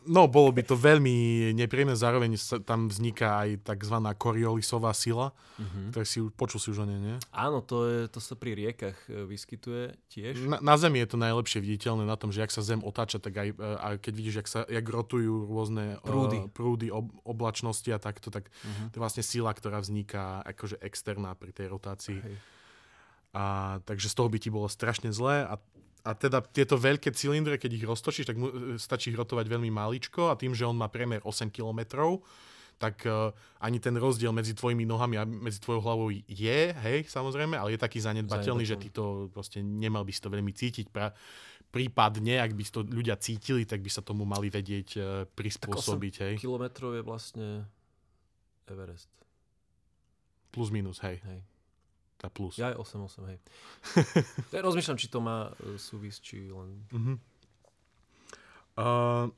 [0.04, 3.96] No, bolo by to veľmi nepríjemné, zároveň sa, tam vzniká aj tzv.
[4.20, 5.86] koriolisová sila, mm-hmm.
[5.96, 7.16] ktoré si počul si už o nej, nie?
[7.32, 10.36] Áno, to, je, to sa pri riekach e, vyskytuje tiež.
[10.48, 13.34] Na, na Zemi je to najlepšie viditeľné na tom, že ak sa Zem otáča, tak
[13.36, 16.38] aj, e, aj keď vidíš, jak, sa, jak rotujú rôzne Prúdy.
[16.44, 18.92] Uh, prúdy ob, oblačnosti a takto, tak mm-hmm.
[18.92, 22.20] to je vlastne sila, ktorá vzniká akože externá pri tej rotácii.
[22.20, 22.36] Hej.
[23.34, 25.58] A, takže z toho by ti bolo strašne zlé a
[26.04, 30.28] a teda tieto veľké cylindre, keď ich roztočíš, tak mu, e, stačí rotovať veľmi maličko
[30.28, 31.80] a tým, že on má priemer 8 km,
[32.76, 33.32] tak uh,
[33.64, 37.80] ani ten rozdiel medzi tvojimi nohami a medzi tvojou hlavou je, hej, samozrejme, ale je
[37.80, 40.92] taký zanedbateľný, že ty to proste nemal by si to veľmi cítiť.
[40.92, 41.16] Pra,
[41.72, 46.28] prípadne, ak by to ľudia cítili, tak by sa tomu mali vedieť uh, prispôsobiť, tak
[46.28, 46.36] 8 hej.
[46.44, 47.48] kilometrov je vlastne
[48.68, 49.08] Everest.
[50.52, 51.24] Plus minus, hej.
[51.24, 51.53] hej.
[52.24, 52.56] Tá plus.
[52.56, 53.38] Ja aj 8-8, hej.
[54.56, 56.88] ja rozmýšľam, či to má uh, súvisť, či len...
[56.96, 57.20] Uh-huh.
[58.74, 59.30] Uh,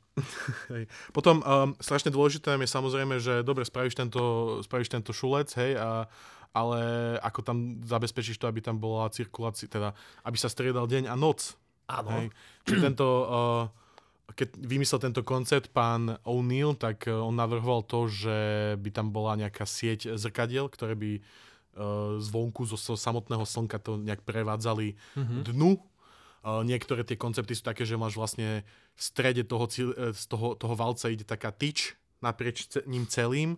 [1.11, 4.23] Potom um, strašne dôležité je samozrejme, že dobre, spravíš tento,
[4.63, 6.07] spravíš tento šulec, hej, a,
[6.55, 6.79] ale
[7.19, 9.91] ako tam zabezpečíš to, aby tam bola cirkulácia, teda
[10.23, 11.59] aby sa striedal deň a noc.
[11.91, 12.15] Áno.
[12.15, 12.27] Hej.
[12.63, 13.63] Čiže tento, uh,
[14.39, 18.37] keď vymyslel tento koncept pán O'Neill, tak uh, on navrhoval to, že
[18.79, 21.19] by tam bola nejaká sieť zrkadiel, ktoré by
[22.23, 25.41] zvonku zo, samotného slnka to nejak prevádzali mm-hmm.
[25.51, 25.75] dnu
[26.45, 28.61] niektoré tie koncepty sú také, že máš vlastne
[28.93, 33.57] v strede toho, e, z toho, toho valca ide taká tyč naprieč ním celým,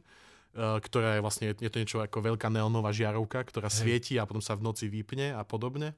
[0.57, 3.77] ktorá je vlastne, je to niečo ako veľká neonová žiarovka, ktorá Hej.
[3.77, 5.93] svieti a potom sa v noci vypne a podobne.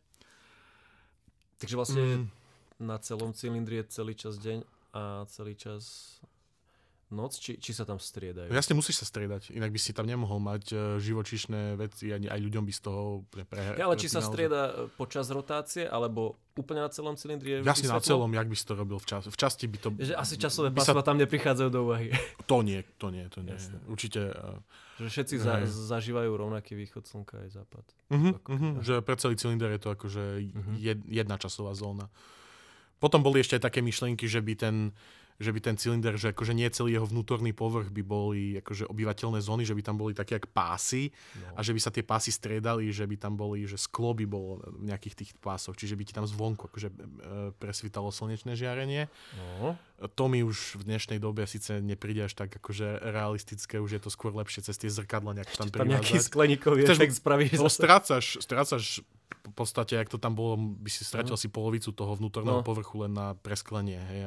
[1.64, 2.26] Takže vlastne mm.
[2.84, 4.64] na celom cylindri je celý čas deň
[4.96, 6.16] a celý čas
[7.10, 8.54] noc, či, či sa tam striedajú?
[8.54, 12.40] Jasne, musíš sa striedať, inak by si tam nemohol mať uh, živočišné veci, ani aj
[12.40, 16.38] ľuďom by z toho pre, pre ja, Ale či sa strieda e, počas rotácie, alebo
[16.54, 19.26] úplne na celom cylindri je Jasne, na celom, jak by si to robil v, čas,
[19.26, 19.90] v časti by to...
[19.98, 21.08] Že asi časové pásma sa...
[21.08, 22.14] tam neprichádzajú do úvahy.
[22.50, 23.54] To nie, to nie, to nie.
[23.54, 23.78] Jasne.
[23.86, 24.34] Určite...
[24.34, 24.58] Uh,
[25.00, 27.86] že všetci za, zažívajú rovnaký východ slnka aj západ.
[28.12, 30.76] Uh-huh, uh-huh, že pre celý cylinder je to akože uh-huh.
[30.76, 32.12] jed, jedna časová zóna.
[33.00, 34.76] Potom boli ešte aj také myšlienky, že by ten
[35.40, 39.40] že by ten cylinder, že akože nie celý jeho vnútorný povrch by boli akože obyvateľné
[39.40, 41.56] zóny, že by tam boli také jak pásy no.
[41.56, 44.60] a že by sa tie pásy striedali, že by tam boli, že sklo by bolo
[44.68, 46.96] v nejakých tých pásoch, čiže by ti tam zvonku akože e,
[47.56, 49.08] presvítalo slnečné žiarenie.
[49.64, 49.80] No.
[50.00, 54.12] To mi už v dnešnej dobe síce nepríde až tak akože realistické, už je to
[54.12, 55.80] skôr lepšie cez tie zrkadla nejak tam privázať.
[55.80, 57.64] Tam nejaký skleníkový efekt spravíš.
[57.64, 59.00] No, strácaš, strácaš
[59.48, 61.48] v podstate, ak to tam bolo, by si stratil uh-huh.
[61.48, 62.66] si polovicu toho vnútorného no.
[62.66, 64.00] povrchu len na presklenie.
[64.12, 64.20] Hej.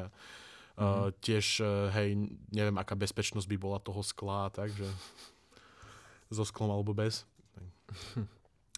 [0.73, 2.17] Uh, tiež, uh, hej,
[2.49, 4.89] neviem, aká bezpečnosť by bola toho skla, takže
[6.33, 7.29] so sklom alebo bez.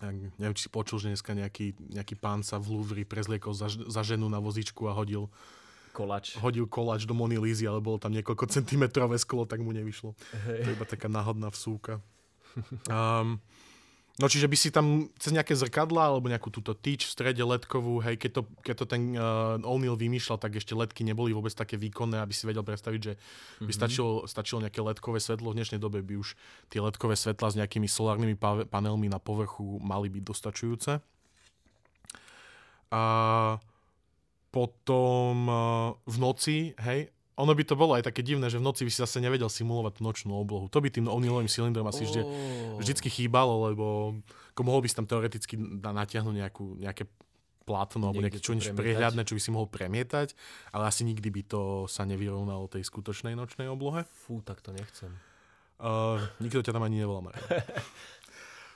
[0.02, 3.70] Ja, neviem, či si počul, že dneska nejaký, nejaký pán sa v Louvre prezliekol za,
[3.70, 5.30] za ženu na vozičku a hodil
[5.94, 6.34] kolač.
[6.42, 10.18] Hodil kolač do Mony Lízy, ale bolo tam niekoľko centimetrové sklo, tak mu nevyšlo.
[10.44, 10.66] Hey.
[10.66, 12.02] To je iba taká náhodná vsúka.
[12.90, 13.38] Um,
[14.14, 17.98] No čiže by si tam cez nejaké zrkadla alebo nejakú túto tyč v strede ledkovú,
[17.98, 21.74] hej, keď to, keď to ten uh, O'Neill vymýšľal, tak ešte ledky neboli vôbec také
[21.74, 23.74] výkonné, aby si vedel predstaviť, že by mm-hmm.
[23.74, 25.50] stačilo, stačilo nejaké ledkové svetlo.
[25.50, 26.38] V dnešnej dobe by už
[26.70, 31.02] tie ledkové svetla s nejakými solárnymi pa- panelmi na povrchu mali byť dostačujúce.
[32.94, 33.02] A
[34.54, 38.86] potom uh, v noci, hej, ono by to bolo aj také divné, že v noci
[38.86, 40.70] by si zase nevedel simulovať tú nočnú oblohu.
[40.70, 42.30] To by tým O'Neillovým cylindrom asi oh.
[42.78, 44.14] vždycky chýbalo, lebo
[44.54, 47.10] ako mohol by si tam teoreticky natiahnuť nejakú, nejaké
[47.66, 50.36] plátno alebo nejaké čo nič prehľadné, čo by si mohol premietať,
[50.70, 54.06] ale asi nikdy by to sa nevyrovnalo tej skutočnej nočnej oblohe.
[54.12, 55.10] Fú, tak to nechcem.
[55.80, 57.34] Uh, nikto ťa tam ani nevolá,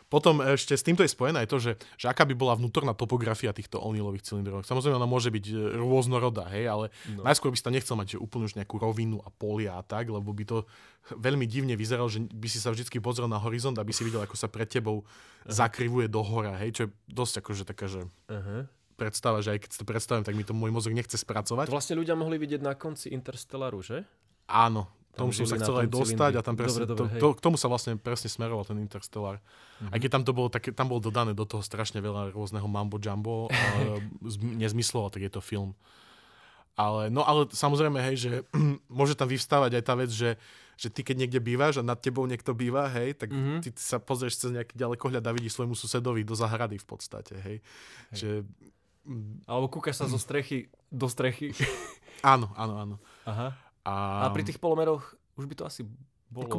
[0.08, 3.52] Potom ešte s týmto je spojené aj to, že, že aká by bola vnútorná topografia
[3.52, 4.64] týchto O'Neillových cylindrov.
[4.64, 7.28] Samozrejme, ona môže byť e, rôznorodá, hej, ale no.
[7.28, 10.08] najskôr by si tam nechcel mať že úplne už nejakú rovinu a polia a tak,
[10.08, 10.64] lebo by to
[11.12, 14.32] veľmi divne vyzeralo, že by si sa vždy pozrel na horizont, aby si videl, ako
[14.32, 15.52] sa pred tebou uh-huh.
[15.52, 18.08] zakrivuje do hora, hej, čo je dosť akože taká, že...
[18.32, 18.64] Uh-huh
[18.98, 21.70] predstava, že aj keď si to predstavím, tak mi to môj mozog nechce spracovať.
[21.70, 24.02] To vlastne ľudia mohli vidieť na konci Interstellaru, že?
[24.50, 27.40] Áno, tomu som sa chcel aj dostať a tam presne, dobre, dobre, to, to, k
[27.42, 29.42] tomu sa vlastne presne smeroval ten Interstellar.
[29.42, 29.90] Mm-hmm.
[29.90, 33.02] Aj keď tam to bolo také, tam bolo dodané do toho strašne veľa rôzneho mambo
[33.02, 33.50] jumbo,
[34.62, 35.74] nezmyslov, tak je to film.
[36.78, 38.32] Ale, no ale samozrejme, hej, že
[38.98, 40.38] môže tam vyvstávať aj tá vec, že,
[40.78, 43.66] že ty keď niekde bývaš a nad tebou niekto býva, hej, tak mm-hmm.
[43.66, 47.58] ty sa pozrieš cez nejaký ďalekohľad a vidíš svojmu susedovi do zahrady v podstate, hej.
[48.14, 48.14] hej.
[48.14, 48.30] Že,
[49.50, 51.50] Alebo kúkaš sa zo strechy do strechy.
[52.22, 52.96] áno, áno, áno.
[53.26, 53.67] Aha.
[53.88, 55.88] A, a pri tých polomeroch už by to asi
[56.28, 56.44] bolo...
[56.44, 56.58] Ako,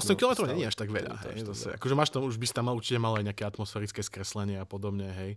[0.00, 1.20] 8 km nie je až tak veľa.
[1.28, 4.56] Hej, zase, akože máš tam, už by tam mal, určite mal aj nejaké atmosférické skreslenie
[4.56, 5.32] a podobne, hej.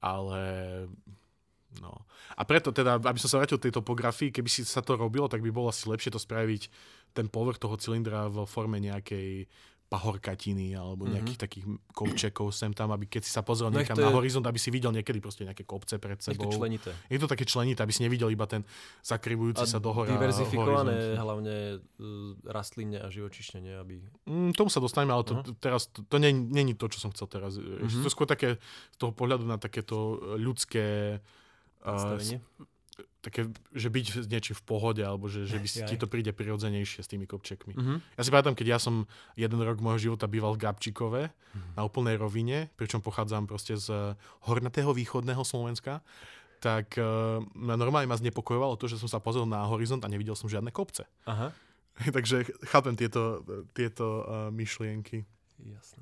[0.00, 0.40] Ale
[1.80, 1.92] No.
[2.36, 5.28] A preto teda, aby som sa vrátil k tej topografii, keby si sa to robilo,
[5.28, 6.72] tak by bolo asi lepšie to spraviť
[7.12, 9.48] ten povrch toho cylindra v forme nejakej
[9.86, 11.14] pahorkatiny alebo mm-hmm.
[11.14, 14.02] nejakých takých kovčekov sem tam, aby keď si sa pozrel no niekam je...
[14.02, 16.50] na horizont, aby si videl niekedy proste nejaké kopce pred sebou.
[16.50, 16.90] Je to členité.
[17.06, 18.66] Je to také členité, aby si nevidel iba ten
[19.06, 21.22] zakrivujúci sa dohora diverzifikované horizont.
[21.22, 24.02] hlavne uh, rastlinne a živočišne, aby...
[24.26, 25.54] Mm, tomu sa dostaneme, ale to, uh-huh.
[25.62, 27.54] teraz to, to není to, čo som chcel teraz.
[27.54, 28.02] Uh-huh.
[28.02, 28.58] To skôr také
[28.90, 31.18] z toho pohľadu na takéto ľudské
[31.86, 32.18] uh,
[33.20, 36.30] také, že byť s niečím v pohode, alebo že, že by si, ti to príde
[36.30, 37.74] prirodzenejšie s tými kopčekmi.
[37.74, 37.98] Uh-huh.
[38.14, 41.70] Ja si pamätám, keď ja som jeden rok môjho života býval v Gabčíkove uh-huh.
[41.74, 44.14] na úplnej rovine, pričom pochádzam proste z
[44.46, 46.00] hornatého východného Slovenska,
[46.62, 50.48] tak uh, normálne ma znepokojovalo to, že som sa pozrel na horizont a nevidel som
[50.48, 51.04] žiadne kopce.
[51.28, 51.52] Aha.
[52.16, 53.44] Takže chápem tieto,
[53.76, 55.26] tieto uh, myšlienky.
[55.60, 56.00] Jasne.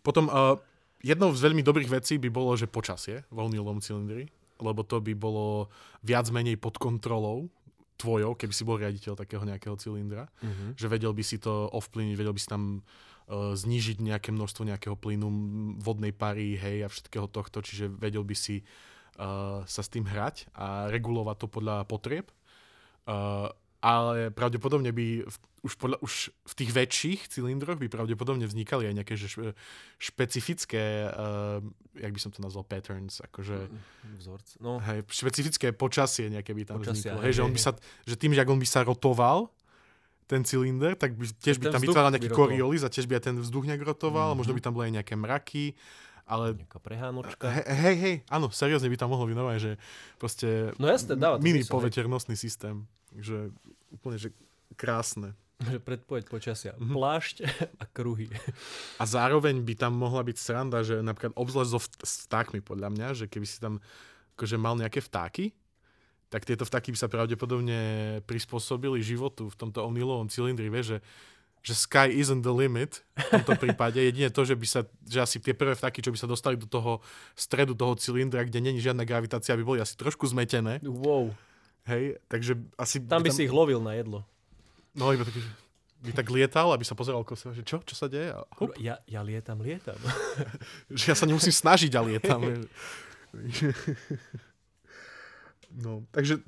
[0.00, 0.56] Potom uh,
[1.04, 4.30] jednou z veľmi dobrých vecí by bolo, že počasie, voľný lom cylindry
[4.62, 5.68] lebo to by bolo
[6.06, 7.50] viac menej pod kontrolou
[8.02, 10.74] tvojou, keby si bol riaditeľ takého nejakého cylindra, uh-huh.
[10.74, 14.96] že vedel by si to ovplyvniť, vedel by si tam uh, znížiť nejaké množstvo nejakého
[14.98, 15.28] plynu,
[15.78, 18.66] vodnej pary, hej a všetkého tohto, čiže vedel by si
[19.22, 22.26] uh, sa s tým hrať a regulovať to podľa potrieb.
[23.06, 23.50] Uh,
[23.82, 28.94] ale pravdepodobne by v, už, podľa, už v tých väčších cylindroch by pravdepodobne vznikali aj
[28.98, 29.54] nejaké že
[30.02, 31.62] špecifické, uh,
[31.94, 33.70] jak by som to nazval, patterns, akože...
[34.18, 34.82] Vzorce, no.
[34.82, 37.22] Hej, špecifické počasie nejaké by tam počasie, vzniklo.
[37.22, 37.70] Hej, hej, že, on by sa,
[38.02, 39.54] že tým, že on by sa rotoval,
[40.26, 43.36] ten cylinder, tak by, tiež by tam vytváral nejaký koriolis a tiež by aj ten
[43.36, 44.38] vzduch nejak rotoval, mm-hmm.
[44.40, 45.76] možno by tam boli aj nejaké mraky,
[46.24, 46.56] ale...
[46.56, 47.44] Nejaká prehánočka.
[47.44, 49.72] Hej, hej, hej, áno, seriózne by tam mohlo byť nové, že
[50.16, 52.88] proste no jasne, dáva mini poveternostný systém.
[53.12, 53.52] Že
[53.92, 54.32] úplne, že
[54.74, 55.36] krásne.
[55.62, 56.72] Že predpoveď počasia.
[56.74, 56.94] Mm-hmm.
[56.94, 57.36] Plášť
[57.82, 58.26] a kruhy.
[58.98, 61.80] A zároveň by tam mohla byť sranda, že napríklad obzvlášť so
[62.26, 63.78] vtákmi podľa mňa, že keby si tam
[64.34, 65.54] akože mal nejaké vtáky,
[66.32, 67.78] tak tieto vtáky by sa pravdepodobne
[68.24, 70.98] prispôsobili životu v tomto omnilovom cylindri, vieš, že,
[71.60, 74.00] že sky isn't the limit v tomto prípade.
[74.00, 76.64] Jedine to, že by sa, že asi tie prvé vtáky, čo by sa dostali do
[76.64, 77.04] toho
[77.36, 80.80] stredu toho cylindra, kde není žiadna gravitácia, by boli asi trošku zmetené.
[80.80, 81.36] Wow.
[81.84, 83.04] Hej, takže asi...
[83.04, 83.36] Tam by, tam...
[83.36, 84.24] si ich lovil na jedlo.
[84.92, 85.40] No, iba taký,
[86.02, 88.34] by tak lietal, aby sa pozeral ko že čo, čo sa deje?
[88.34, 88.74] A hop.
[88.82, 89.94] Ja, ja lietam, lietam.
[90.98, 92.42] že ja sa nemusím snažiť a lietam.
[95.86, 96.42] no, takže,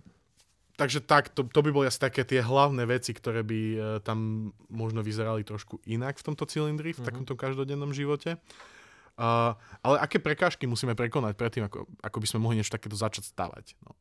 [0.74, 4.50] takže tak, to, to by boli asi také tie hlavné veci, ktoré by uh, tam
[4.66, 7.06] možno vyzerali trošku inak v tomto cylindri, v mm-hmm.
[7.06, 8.34] takomto každodennom živote.
[9.14, 9.54] Uh,
[9.86, 13.78] ale aké prekážky musíme prekonať predtým, ako, ako by sme mohli niečo takéto začať stavať?
[13.86, 13.94] No.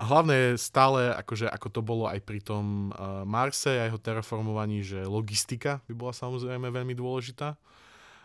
[0.00, 4.00] A hlavné je stále, akože, ako to bolo aj pri tom uh, Marse a jeho
[4.00, 7.60] terraformovaní, že logistika by bola samozrejme veľmi dôležitá.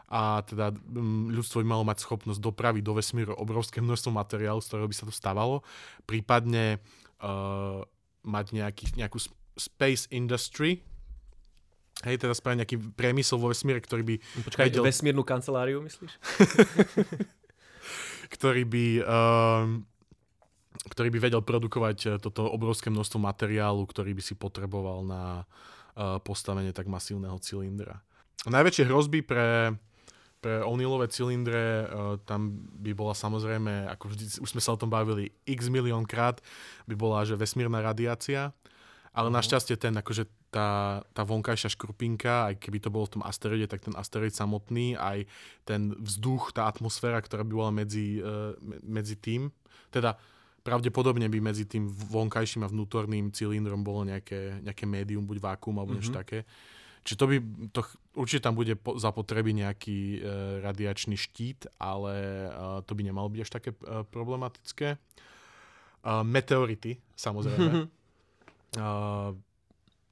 [0.08, 4.72] A teda um, ľudstvo by malo mať schopnosť dopraviť do vesmíru obrovské množstvo materiálu, z
[4.72, 5.68] ktorého by sa to stávalo.
[6.08, 6.80] Prípadne
[7.20, 7.84] uh,
[8.24, 9.20] mať nejaký, nejakú
[9.60, 10.80] space industry,
[12.04, 14.16] Hej, teda spraviť nejaký priemysel vo vesmíre, ktorý by...
[14.52, 14.84] Počkaj, vedel...
[14.84, 16.12] vesmírnu kanceláriu, myslíš?
[18.36, 19.64] ktorý by uh,
[20.90, 25.24] ktorý by vedel produkovať eh, toto obrovské množstvo materiálu, ktorý by si potreboval na
[25.98, 28.02] uh, postavenie tak masívneho cylindra.
[28.46, 29.74] Najväčšie hrozby pre,
[30.38, 34.94] pre O'Neillové cylindre, uh, tam by bola samozrejme, ako vždy, už sme sa o tom
[34.94, 36.44] bavili x milión krát,
[36.86, 38.54] by bola, že vesmírna radiácia,
[39.16, 39.38] ale uh-huh.
[39.42, 43.84] našťastie ten, akože tá, tá vonkajšia škrupinka, aj keby to bolo v tom asteroide, tak
[43.84, 45.28] ten asteroid samotný, aj
[45.68, 48.24] ten vzduch, tá atmosféra, ktorá by bola medzi,
[48.88, 49.52] medzi tým,
[49.92, 50.16] teda
[50.66, 55.94] pravdepodobne by medzi tým vonkajším a vnútorným cylindrom bolo nejaké, nejaké médium, buď vákuum alebo
[55.94, 56.26] niečo mm-hmm.
[56.26, 56.40] také.
[57.06, 57.36] Čiže to by,
[57.70, 57.80] to,
[58.18, 60.20] určite tam bude po, zapotreby nejaký e,
[60.66, 64.88] radiačný štít, ale e, to by nemalo byť až také e, problematické.
[64.90, 64.98] E,
[66.26, 67.86] meteority, samozrejme.
[67.86, 67.88] e,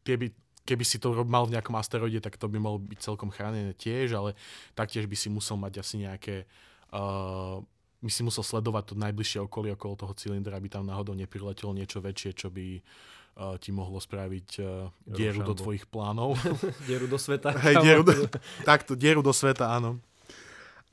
[0.05, 0.27] tie by,
[0.69, 4.13] keby si to mal v nejakom asteroide, tak to by malo byť celkom chránené tiež,
[4.13, 4.37] ale
[4.77, 6.47] taktiež by si musel mať asi nejaké
[6.95, 7.59] uh,
[8.03, 12.03] by si musel sledovať to najbližšie okolie okolo toho cylindra, aby tam náhodou nepriletelo niečo
[12.03, 16.35] väčšie, čo by uh, ti mohlo spraviť uh, dieru do tvojich plánov.
[16.89, 17.55] dieru do sveta.
[17.65, 18.13] Hej, dieru do,
[18.69, 20.03] takto, dieru do sveta, áno.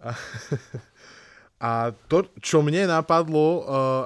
[0.01, 0.15] A,
[1.61, 1.71] a
[2.07, 3.61] to, čo mne napadlo, uh,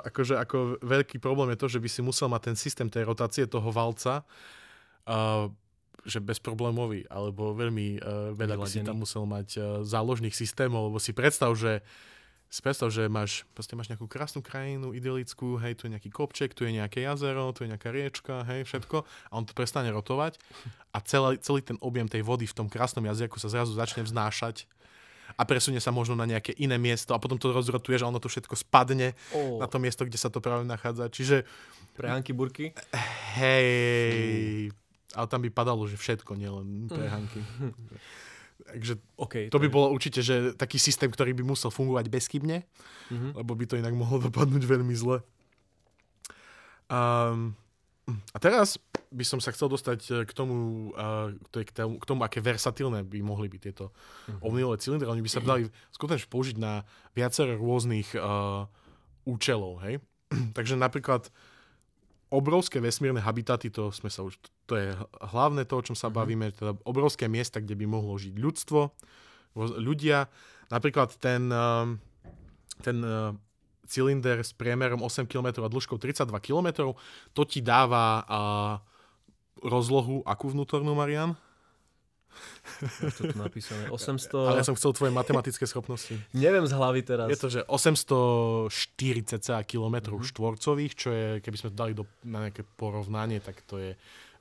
[0.09, 3.45] akože ako veľký problém je to, že by si musel mať ten systém tej rotácie
[3.45, 4.25] toho valca,
[5.07, 5.53] uh,
[6.09, 10.99] že bezproblémový, alebo veľmi uh, veľa by si tam musel mať uh, záložných systémov, lebo
[10.99, 11.85] si predstav, že
[12.51, 16.55] si predstav, že máš, proste máš nejakú krásnu krajinu, idylickú, hej, tu je nejaký kopček,
[16.55, 20.39] tu je nejaké jazero, tu je nejaká riečka, hej, všetko a on to prestane rotovať
[20.91, 24.71] a celý, celý ten objem tej vody v tom krásnom jazierku sa zrazu začne vznášať
[25.35, 28.31] a presunie sa možno na nejaké iné miesto a potom to rozrotuje, že ono to
[28.31, 29.59] všetko spadne Oh.
[29.59, 31.11] na to miesto, kde sa to práve nachádza.
[31.11, 31.43] Čiže
[31.97, 32.71] Pre Hanky Burky?
[33.35, 34.71] hej,
[35.13, 37.41] ale tam by padalo, že všetko, nielen prehanky.
[38.57, 39.51] Takže OK.
[39.51, 42.63] to by bolo určite, že taký systém, ktorý by musel fungovať bezchybne,
[43.11, 43.35] Mhm.
[43.35, 45.21] lebo by to inak mohlo dopadnúť veľmi zle.
[46.87, 47.57] Um,
[48.31, 48.77] a teraz
[49.09, 50.91] by som sa chcel dostať eh, k tomu,
[51.49, 53.91] k tomu, k tomu, aké versatilné by mohli byť tieto
[54.29, 54.41] Mhm.
[54.41, 55.09] ovnilové cylindre.
[55.09, 58.69] Oni by sa dali skutočne použiť na viacero rôznych uh,
[59.25, 59.81] účelov.
[59.81, 60.05] Hej?
[60.57, 61.33] Takže napríklad
[62.35, 64.35] obrovské vesmírne habitaty, to, sme sa už,
[64.67, 64.91] to je
[65.31, 66.15] hlavné to, o čom sa Mhm.
[66.15, 68.81] bavíme, teda obrovské miesta, kde by mohlo žiť ľudstvo,
[69.79, 70.27] ľudia.
[70.69, 72.03] Napríklad ten, um,
[72.83, 73.31] ten uh,
[73.87, 76.97] cylinder s priemerom 8 km a dĺžkou 32 km,
[77.37, 78.27] to ti dáva
[79.63, 81.37] rozlohu, akú vnútornú, Marian?
[82.81, 83.87] Máš to tu napísané.
[83.87, 84.31] 800...
[84.45, 86.15] Ale ja som chcel tvoje matematické schopnosti.
[86.33, 87.27] Neviem z hlavy teraz.
[87.27, 88.71] Je to, že 840
[89.65, 90.25] km Mhm.
[90.25, 93.93] štvorcových, čo je, keby sme to dali do, na nejaké porovnanie, tak to je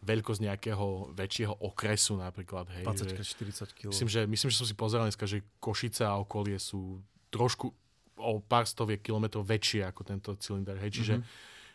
[0.02, 2.68] veľkosť nejakého väčšieho okresu napríklad.
[2.70, 3.88] Hej, 20 že, 40 kg.
[3.88, 7.72] myslím, že, myslím, že som si pozeral dneska, že Košice a okolie sú trošku
[8.16, 10.76] o pár stoviek kilometrov väčšie ako tento cylinder.
[10.78, 11.24] Hej, čiže Mhm.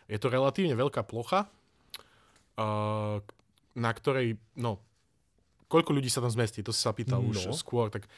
[0.07, 1.49] je to relatívne veľká plocha,
[2.55, 3.17] uh,
[3.71, 4.77] na ktorej, no,
[5.69, 7.29] koľko ľudí sa tam zmestí, to si sa pýtal No.
[7.29, 8.09] už skôr, tak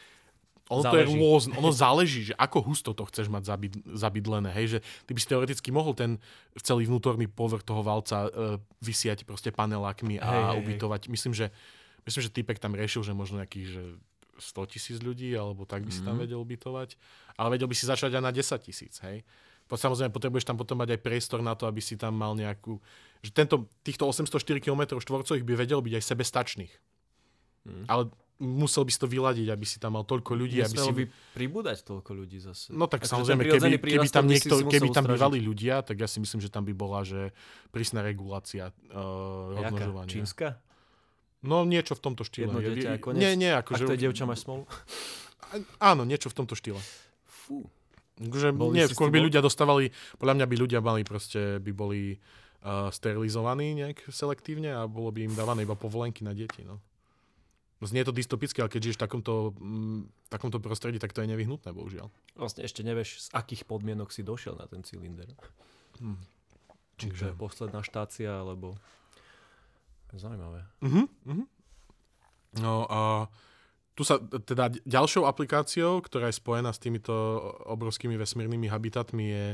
[0.65, 1.19] ono to je Záleží.
[1.19, 5.19] rôzne, ono záleží, že ako husto to chceš mať zabyd, zabydlené, hej, že ty by
[5.19, 6.15] si teoreticky mohol ten
[6.57, 8.31] celý vnútorný povrch toho valca uh,
[8.79, 10.57] vysiať proste panelákmi a Hej, hej, hej.
[10.57, 11.01] ubytovať.
[11.05, 11.51] Myslím, že,
[12.01, 13.83] myslím, že typek tam riešil, že možno nejakých, že
[14.39, 16.21] 100 tisíc ľudí, alebo tak by si tam Mhm.
[16.23, 16.95] vedel ubytovať.
[17.35, 19.27] Ale vedel by si začať aj na 10 tisíc, hej.
[19.67, 22.75] Samozrejme, potrebuješ tam potom mať aj priestor na to, aby si tam mal nejakú...
[23.19, 26.73] Že tento, týchto 804 km štvorcových by vedel byť aj sebestačných.
[27.65, 27.85] Mm.
[27.85, 28.03] Ale
[28.41, 30.91] musel by si to vyladiť, aby si tam mal toľko ľudí, aby si...
[30.91, 31.05] By
[31.37, 32.73] pribúdať toľko ľudí zase.
[32.73, 35.13] No tak Takže samozrejme, ten prirodzený keby, keby tam, niekto, keby tam ustražiť.
[35.13, 37.37] bývali ľudia, tak ja si myslím, že tam by bola, že
[37.69, 40.09] prísna regulácia uh, rozmnožovania.
[40.09, 40.57] Čínska?
[41.45, 42.49] No niečo v tomto štýle.
[42.49, 43.21] Jedno Je- dieťa koniec?
[43.21, 43.85] Nie, nie, Ak akože...
[43.85, 44.65] to je dievča, máš smolu?
[45.93, 46.81] Áno, niečo v tomto štýle.
[47.29, 47.69] Fú.
[48.21, 49.89] Že by nie, skôr by ľudia dostávali,
[50.21, 52.21] podľa mňa by ľudia mali proste, by boli
[52.61, 56.61] uh, sterilizovaní nejak selektívne a bolo by im dávané iba povolenky na deti.
[56.61, 56.77] No.
[57.81, 61.73] Znie to dystopicky, ale keď žiješ v takomto, mm, takomto prostredí, tak to je nevyhnutné,
[61.73, 62.13] bohužiaľ.
[62.37, 65.33] Vlastne ešte nevieš, z akých podmienok si došiel na ten cylinder.
[65.97, 66.21] Hm.
[67.01, 68.77] Čiže posledná štácia, alebo...
[70.13, 70.67] Zaujímavé.
[70.83, 71.47] Uh-huh, uh-huh.
[72.61, 73.31] No a
[73.95, 77.11] tu sa teda ďalšou aplikáciou, ktorá je spojená s týmito
[77.65, 79.45] obrovskými vesmírnymi habitatmi, je,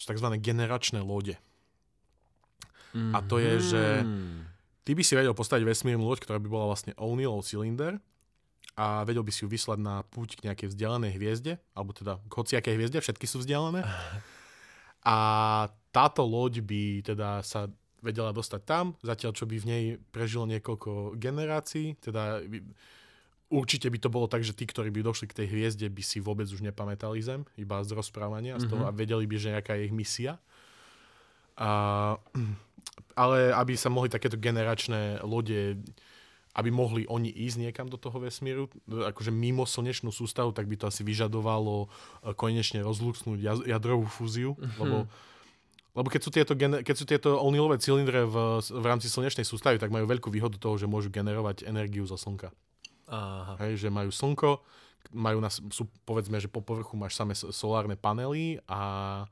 [0.00, 0.26] sú tzv.
[0.42, 1.38] generačné lode.
[2.96, 4.55] A to je, že Mhm.
[4.86, 7.98] Ty by si vedel postaviť vesmírnu loď, ktorá by bola vlastne O'Neillov cylinder
[8.78, 12.32] a vedel by si ju vyslať na púť k nejakej vzdialenej hviezde, alebo teda k
[12.32, 13.82] hociakej hviezde, všetky sú vzdialené.
[15.02, 15.16] A
[15.90, 17.66] táto loď by teda sa
[17.98, 19.84] vedela dostať tam, zatiaľ čo by v nej
[20.14, 22.62] prežilo niekoľko generácií, teda by-
[23.48, 26.22] určite by to bolo tak, že tí, ktorí by došli k tej hviezde, by si
[26.22, 28.88] vôbec už nepamätali Zem, iba z rozprávania z toho, Mhm.
[28.90, 30.38] a vedeli by, že nejaká je ich misia.
[31.56, 31.70] A,
[33.16, 35.80] ale aby sa mohli takéto generačné lode,
[36.56, 40.88] aby mohli oni ísť niekam do toho vesmíru, akože mimo slnečnú sústavu, tak by to
[40.88, 45.08] asi vyžadovalo e, konečne rozluxnúť jadrovú fúziu, lebo
[45.96, 49.80] lebo keď sú tieto, gener- keď sú tieto O'Neillové cylindre v, v rámci slnečnej sústavy,
[49.80, 52.52] tak majú veľkú výhodu toho, že môžu generovať energiu zo slnka.
[53.08, 53.56] Aha.
[53.64, 54.60] Hej, že majú slnko,
[55.16, 59.24] majú na, sú, povedzme, že po povrchu máš samé solárne panely a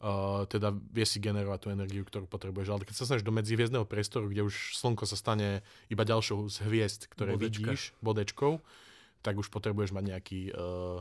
[0.00, 2.68] uh, teda vie si generovať tú energiu, ktorú potrebuješ.
[2.70, 6.56] Ale keď sa snažíš do medzihviezdného priestoru, kde už slnko sa stane iba ďalšou z
[6.66, 7.70] hviezd, ktoré Bodečka.
[7.70, 8.58] vidíš, bodečkou,
[9.22, 11.00] tak už potrebuješ mať nejaký uh,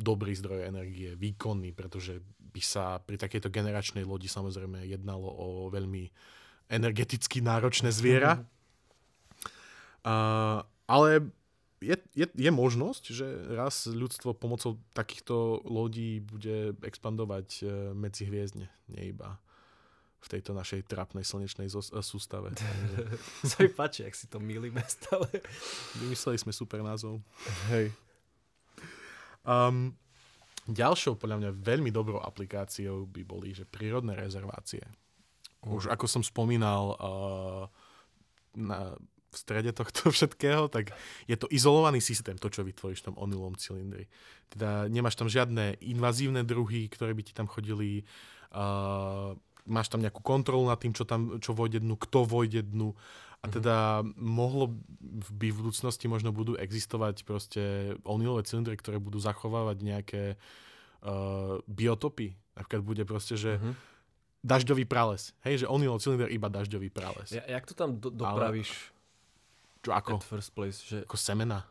[0.00, 2.18] dobrý zdroj energie, výkonný, pretože
[2.54, 6.10] by sa pri takejto generačnej lodi samozrejme jednalo o veľmi
[6.70, 8.40] energeticky náročné zviera.
[10.04, 11.32] Uh, ale
[11.84, 19.04] je, je, je možnosť, že raz ľudstvo pomocou takýchto lodí bude expandovať e, medzihviezdne, nie
[19.12, 19.36] iba
[20.24, 22.56] v tejto našej trapnej slnečnej zos- e, sústave.
[23.50, 25.28] Sa mi páči, ak si to milíme stále.
[26.00, 27.20] Vymysleli sme super názov.
[27.68, 27.92] Hej.
[29.44, 29.92] Um,
[30.64, 34.80] ďalšou podľa mňa veľmi dobrou aplikáciou by boli že prírodné rezervácie.
[35.64, 37.64] Už ako som spomínal uh,
[38.56, 38.96] na,
[39.34, 40.94] v strede tohto všetkého, tak
[41.26, 44.06] je to izolovaný systém, to, čo vytvoríš v tom onilom cylindri.
[44.48, 48.06] Teda nemáš tam žiadne invazívne druhy, ktoré by ti tam chodili,
[48.54, 49.34] uh,
[49.66, 52.92] máš tam nejakú kontrolu nad tým, čo tam čo vojde dnu, kto vojde dnu
[53.44, 54.72] A teda mohlo
[55.36, 60.22] by v budúcnosti možno budú existovať proste onilové cylindry, ktoré budú zachovávať nejaké
[61.04, 62.40] uh, biotopy.
[62.56, 63.76] Napríklad bude proste, že uh-huh.
[64.40, 65.36] dažďový prales.
[65.44, 67.36] Hej, že onilov cylinder iba dažďový prales.
[67.36, 68.72] Ja, jak to tam do, dopravíš?
[68.72, 68.93] Ale,
[69.84, 70.16] čo ako?
[70.16, 71.04] At first place, že...
[71.04, 71.68] Ako semena.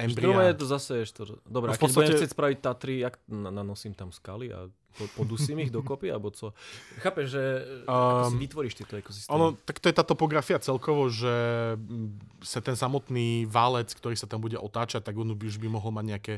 [0.00, 0.50] Embria.
[0.50, 1.36] je to zase to...
[1.44, 1.96] Dobre, no, a keď podstate...
[2.00, 4.72] budem chcieť spraviť Tatry, jak nanosím tam skaly a
[5.16, 6.52] podusím ich dokopy, alebo co?
[7.00, 7.44] Chápeš, že
[7.88, 9.32] um, si vytvoríš tieto ekosystémy?
[9.36, 11.32] Ono, tak to je tá topografia celkovo, že
[12.44, 16.04] sa ten samotný válec, ktorý sa tam bude otáčať, tak on už by mohol mať
[16.08, 16.34] nejaké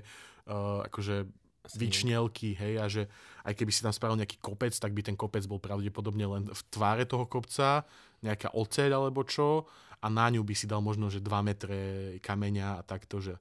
[0.47, 1.27] uh, akože
[1.73, 3.03] vyčnelky, hej, a že
[3.49, 6.63] aj keby si tam spravil nejaký kopec, tak by ten kopec bol pravdepodobne len v
[6.69, 7.89] tváre toho kopca,
[8.21, 9.65] nejaká oceľ alebo čo,
[10.05, 11.79] a na ňu by si dal možno, že 2 metre
[12.21, 13.41] kameňa a takto, že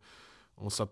[0.55, 0.88] on sa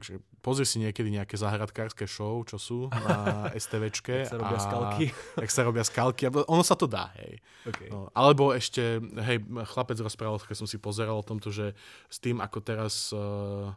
[0.00, 3.16] že pozri si niekedy nejaké záhradkárske show, čo sú na
[3.62, 4.24] STVčke.
[4.24, 5.06] Jak sa robia a, skalky.
[5.36, 6.22] Jak sa robia skalky.
[6.32, 7.36] Ono sa to dá, hej.
[7.68, 7.92] Okay.
[7.92, 11.76] No, alebo ešte, hej, chlapec rozprával, keď som si pozeral o tomto, že
[12.08, 13.68] s tým, ako teraz uh,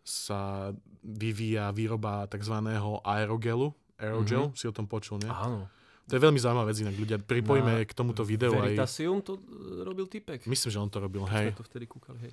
[0.00, 0.72] sa
[1.04, 2.56] vyvíja výroba tzv.
[3.04, 3.68] aerogelu,
[4.00, 4.56] aerogel, mm-hmm.
[4.56, 5.28] si o tom počul, nie?
[5.28, 5.68] Áno.
[6.08, 7.16] To je veľmi zaujímavá vec, inak ľudia.
[7.20, 9.24] Pripojíme k tomuto videu Veritasium aj...
[9.28, 9.32] to
[9.84, 10.48] robil typek.
[10.48, 11.52] Myslím, že on to robil, hej.
[11.52, 12.32] to vtedy kúkali, hej.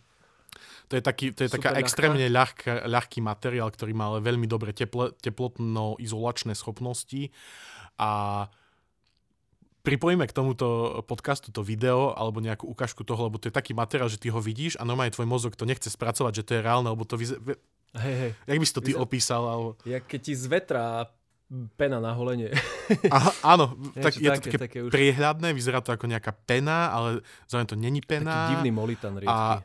[0.88, 4.72] To je, taký, to je taká extrémne ľahká, ľahký materiál, ktorý má ale veľmi dobré
[4.72, 7.34] tepl, teplotno-izolačné schopnosti
[7.98, 8.46] a
[9.82, 14.08] pripojíme k tomuto podcastu to video alebo nejakú ukážku toho, lebo to je taký materiál,
[14.08, 16.88] že ty ho vidíš a normálne tvoj mozog to nechce spracovať, že to je reálne,
[16.88, 17.58] lebo to vyzerá...
[17.96, 18.32] Hej, hej.
[18.46, 19.04] Jak by si to ty Vyzer...
[19.08, 19.44] opísal?
[19.48, 19.70] Alebo...
[19.88, 21.08] Jak keď ti z vetra
[21.76, 22.52] pena na holenie.
[23.16, 24.92] Aha, áno, tak je také, to také, také už...
[24.92, 28.50] priehľadné, vyzerá to ako nejaká pena, ale zároveň to není pena.
[28.50, 29.32] Taký divný molitan riedky.
[29.32, 29.64] A,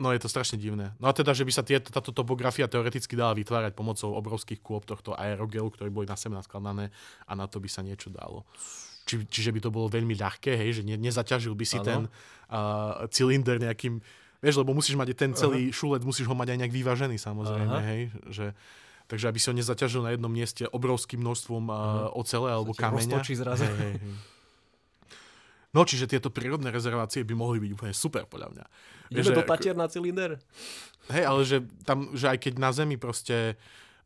[0.00, 0.92] no je to strašne divné.
[0.98, 4.88] No a teda, že by sa tieto, táto topografia teoreticky dala vytvárať pomocou obrovských kôp
[4.88, 6.88] tohto aerogelu, ktoré boli na sebe naskladané
[7.28, 8.48] a na to by sa niečo dalo.
[9.04, 11.86] Či, čiže by to bolo veľmi ľahké, hej, že ne, nezaťažil by si ano.
[11.86, 12.00] ten
[12.52, 14.02] uh, cylinder nejakým
[14.40, 15.76] Vieš, lebo musíš mať ten celý uh-huh.
[15.76, 17.90] šulet, musíš ho mať aj nejak vyvážený samozrejme, uh-huh.
[17.92, 18.02] hej,
[18.32, 18.46] že
[19.10, 21.74] Takže aby si ho nezaťažil na jednom mieste obrovským množstvom uh,
[22.14, 23.26] ocele alebo kameňa.
[23.26, 23.66] zrazu.
[23.66, 24.14] Hej, hej, hej.
[25.70, 28.64] No, čiže tieto prírodné rezervácie by mohli byť úplne super, podľa mňa.
[29.10, 30.38] Ideme do Tatier na cylinder?
[31.10, 31.56] Hej, ale že
[31.86, 33.54] tam, že aj keď na Zemi proste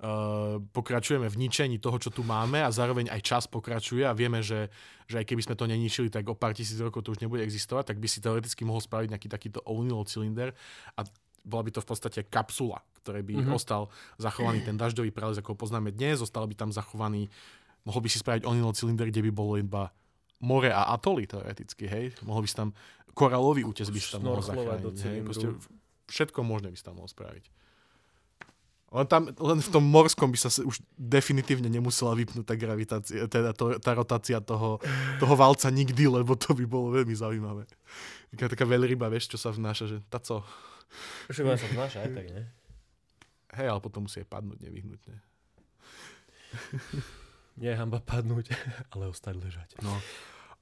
[0.00, 4.44] uh, pokračujeme v ničení toho, čo tu máme a zároveň aj čas pokračuje a vieme,
[4.44, 4.68] že,
[5.08, 7.92] že aj keby sme to neničili, tak o pár tisíc rokov to už nebude existovať,
[7.92, 10.52] tak by si teoreticky mohol spraviť nejaký takýto O'Neill cylinder
[10.96, 11.04] a
[11.44, 13.54] bola by to v podstate kapsula, ktoré by mm-hmm.
[13.54, 17.28] ostal zachovaný ten dažďový prales, ako ho poznáme dnes, zostal by tam zachovaný,
[17.84, 19.92] mohol by si spraviť onilo cylinder, kde by bolo iba
[20.40, 22.16] more a atoly teoreticky, hej.
[22.24, 22.68] Mohol by si tam
[23.14, 24.96] koralový útes by si tam mohol zachrániť.
[25.04, 25.18] Hej.
[25.22, 25.46] Proste
[26.10, 27.44] všetko možné by si tam mohol spraviť.
[28.94, 33.50] Len, tam, len v tom morskom by sa už definitívne nemusela vypnúť tá gravitácia, teda
[33.50, 34.78] to, tá rotácia toho,
[35.18, 37.66] toho valca nikdy, lebo to by bolo veľmi zaujímavé.
[38.30, 40.22] Taká, taká veľryba, vieš, čo sa vnáša, že tá
[41.30, 42.42] Však sa znáša aj tak, ne?
[43.54, 45.14] Hej, ale potom musí padnúť nevyhnutne.
[47.54, 48.50] Nie je hamba padnúť,
[48.94, 49.68] ale ostať ležať.
[49.82, 49.94] No.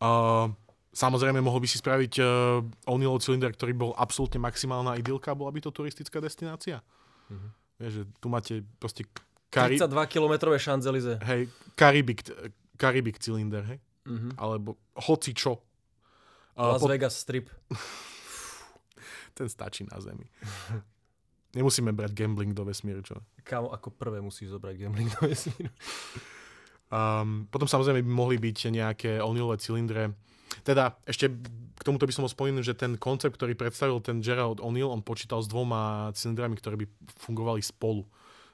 [0.02, 0.52] Uh,
[0.92, 5.60] samozrejme, mohol by si spraviť uh, O'Neill cylinder, ktorý bol absolútne maximálna idylka, bola by
[5.64, 6.84] to turistická destinácia.
[7.32, 7.48] Uh-huh.
[7.80, 9.08] Vieš, že tu máte proste...
[9.52, 9.76] Kari...
[9.76, 11.20] 32 kilometrové šanzelize.
[11.28, 12.24] Hej, Karibik,
[12.76, 13.78] Karibik cylinder, hej?
[14.08, 14.32] Uh-huh.
[14.36, 15.60] Alebo hoci čo.
[16.56, 16.92] Uh, Las pod...
[16.92, 17.48] Vegas strip.
[19.34, 20.26] ten stačí na Zemi.
[21.58, 23.20] Nemusíme brať gambling do vesmíru, čo?
[23.44, 25.72] Kámo, ako prvé musíš zobrať gambling do vesmíru.
[26.92, 30.12] Um, potom samozrejme by mohli byť nejaké onilové cylindre.
[30.64, 31.32] Teda ešte
[31.72, 35.42] k tomuto by som spomenúť, že ten koncept, ktorý predstavil ten Gerald O'Neill, on počítal
[35.42, 36.86] s dvoma cylindrami, ktoré by
[37.16, 38.06] fungovali spolu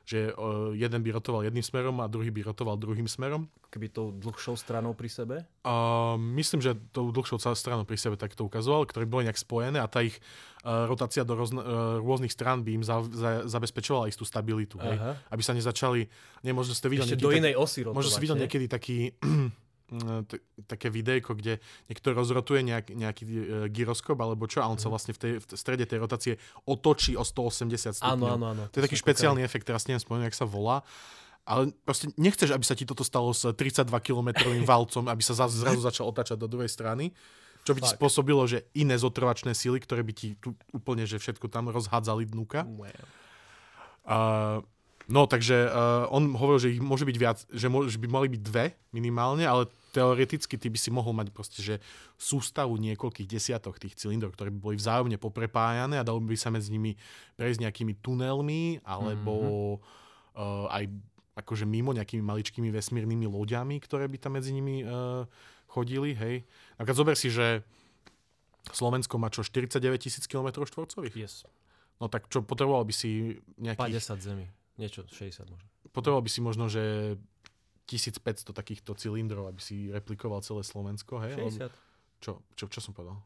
[0.09, 3.45] že uh, jeden by rotoval jedným smerom a druhý by rotoval druhým smerom.
[3.69, 5.45] Keby tou dlhšou stranou pri sebe?
[5.69, 9.77] Uh, myslím, že tou dlhšou stranou pri sebe tak to ukazoval, ktoré boli nejak spojené
[9.77, 10.17] a tá ich
[10.65, 14.81] uh, rotácia do rozn- uh, rôznych strán by im za- za- zabezpečovala istú stabilitu.
[14.81, 14.97] Hej?
[15.29, 16.09] Aby sa nezačali,
[16.41, 17.13] nie, možno ste videli...
[17.13, 19.13] Ešte do inej osy rotovať, Možno ste videl niekedy taký
[20.29, 23.33] t- také videjko, kde niekto rozrotuje nejak, nejaký e,
[23.73, 24.93] gyroskop alebo čo a on sa mhm.
[24.93, 26.35] vlastne v, tej, v strede tej rotácie
[26.69, 28.05] otočí o 180 stupňov.
[28.05, 28.63] Áno, áno, áno.
[28.69, 30.85] To je taký špeciálny efekt, teraz neviem spomenúť, jak sa volá.
[31.49, 35.81] Ale proste nechceš, aby sa ti toto stalo s 32 kilometrovým valcom, aby sa zrazu
[35.81, 37.17] začal otáčať do druhej strany.
[37.65, 41.53] Čo by ti spôsobilo, že iné zotrvačné síly, ktoré by ti tu úplne, že všetko
[41.53, 42.65] tam rozhádzali dnuka.
[42.65, 42.89] Wow.
[44.09, 44.65] Uh,
[45.05, 48.33] no, takže uh, on hovoril, že ich môže byť viac, že, môže, že by mali
[48.33, 51.81] byť dve minimálne, ale teoreticky ty by si mohol mať proste, že
[52.21, 56.73] sústavu niekoľkých desiatok tých cylindrov, ktoré by boli vzájomne poprepájané a dalo by sa medzi
[56.73, 56.95] nimi
[57.41, 60.39] prejsť nejakými tunelmi alebo mm-hmm.
[60.39, 60.85] uh, aj
[61.39, 65.23] akože mimo nejakými maličkými vesmírnymi loďami, ktoré by tam medzi nimi uh,
[65.71, 66.43] chodili, hej.
[66.77, 67.63] Napríklad zober si, že
[68.75, 71.15] Slovensko má čo, 49 tisíc km štvorcových?
[71.15, 71.47] Yes.
[72.03, 74.03] No tak čo, potreboval by si nejakých...
[74.19, 74.47] 50 zemi.
[74.79, 75.67] Niečo, 60 možno.
[75.91, 77.17] Potreboval by si možno, že
[77.89, 81.35] 1500 takýchto cylindrov, aby si replikoval celé Slovensko, hej?
[81.57, 81.73] 60.
[82.19, 83.17] Čo, čo, čo som povedal?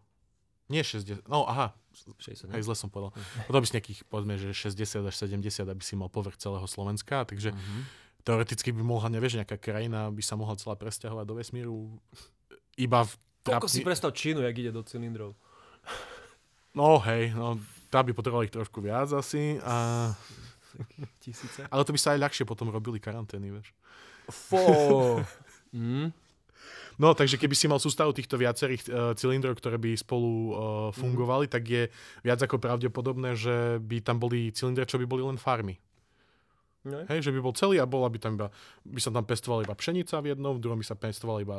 [0.69, 1.75] Nie 60, no aha,
[2.17, 3.11] 60 hej, zle som povedal.
[3.45, 7.25] Potom by si nejakých, povedzme, že 60 až 70, aby si mal povrch celého Slovenska,
[7.25, 7.81] takže Mhm.
[8.23, 11.77] teoreticky by mohla, nevieš, nejaká krajina by sa mohla celá presťahovať do vesmíru
[12.77, 15.35] iba v Koľko si trapni- predstav Čínu, jak ide do cylindrov.
[16.73, 17.59] No hej, no
[17.91, 19.59] tá by potrebovala ich trošku viac asi.
[19.61, 20.09] A...
[21.21, 21.67] Tisíce.
[21.67, 23.75] Ale to by sa aj ľahšie potom robili karantény, vieš.
[24.29, 25.23] Fó.
[25.73, 26.13] mm.
[27.01, 30.55] No, takže keby si mal sústavu týchto viacerých uh, cylindrov, ktoré by spolu uh,
[30.95, 31.89] fungovali, tak je
[32.21, 35.81] viac ako pravdepodobné, že by tam boli cylindre, čo by boli len farmy.
[36.83, 38.51] No, Hej, že by bol celý a bola by tam iba,
[38.83, 41.59] by sa tam pestovala iba pšenica v jednom, v druhom by sa pestovala iba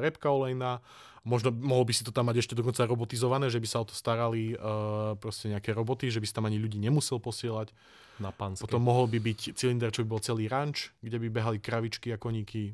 [0.00, 0.80] repka olejná.
[1.22, 3.92] Možno mohol by si to tam mať ešte dokonca robotizované, že by sa o to
[3.92, 7.74] starali uh, proste nejaké roboty, že by si tam ani ľudí nemusel posielať.
[8.16, 8.62] na panske.
[8.62, 12.16] Potom mohol by byť cylinder, čo by bol celý ranč, kde by behali kravičky a
[12.16, 12.72] koníky.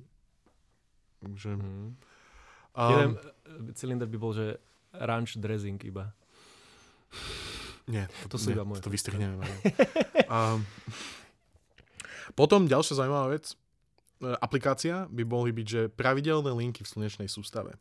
[1.19, 1.99] Takže, Mm.
[2.73, 3.11] um, Jeden
[3.75, 4.55] cylinder by bol, že
[4.95, 6.15] ranch dressing iba.
[7.85, 9.43] Nie, To sú nie, iba moje To vystrihneme.
[10.31, 10.63] Um,
[12.39, 13.53] potom ďalšia zaujímavá vec.
[13.53, 13.55] E,
[14.39, 17.75] Aplikácia by mohli byť, že pravidelné linky v slnečnej sústave.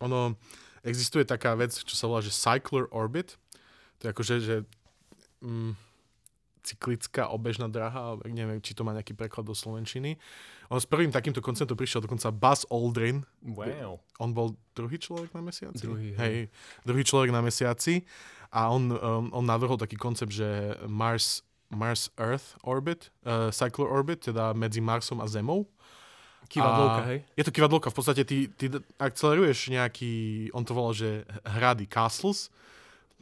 [0.00, 0.34] Ono,
[0.82, 3.36] existuje taká vec, čo sa volá, že Cycler Orbit.
[4.00, 4.56] To je akože, že
[5.44, 5.76] mm,
[6.62, 10.20] cyklická obežná dráha, alebo neviem, či to má nejaký preklad do slovenčiny.
[10.70, 13.98] On s prvým takýmto konceptom prišiel dokonca Buzz Aldrin, Wow.
[14.22, 15.82] on bol druhý človek na mesiaci?
[15.82, 16.20] Druhý, hej.
[16.20, 16.36] hej.
[16.86, 18.06] Druhý človek na mesiaci
[18.54, 24.26] a on, um, on navrhol taký koncept, že Mars, Mars Earth Orbit, uh, Cycler Orbit,
[24.26, 25.70] teda medzi Marsom a Zemou.
[26.50, 27.18] Kivadlovka, A hej?
[27.38, 28.66] Je to kivadlovka, v podstate ty, ty
[28.98, 32.50] akceleruješ nejaký, on to volal, že hrady castles,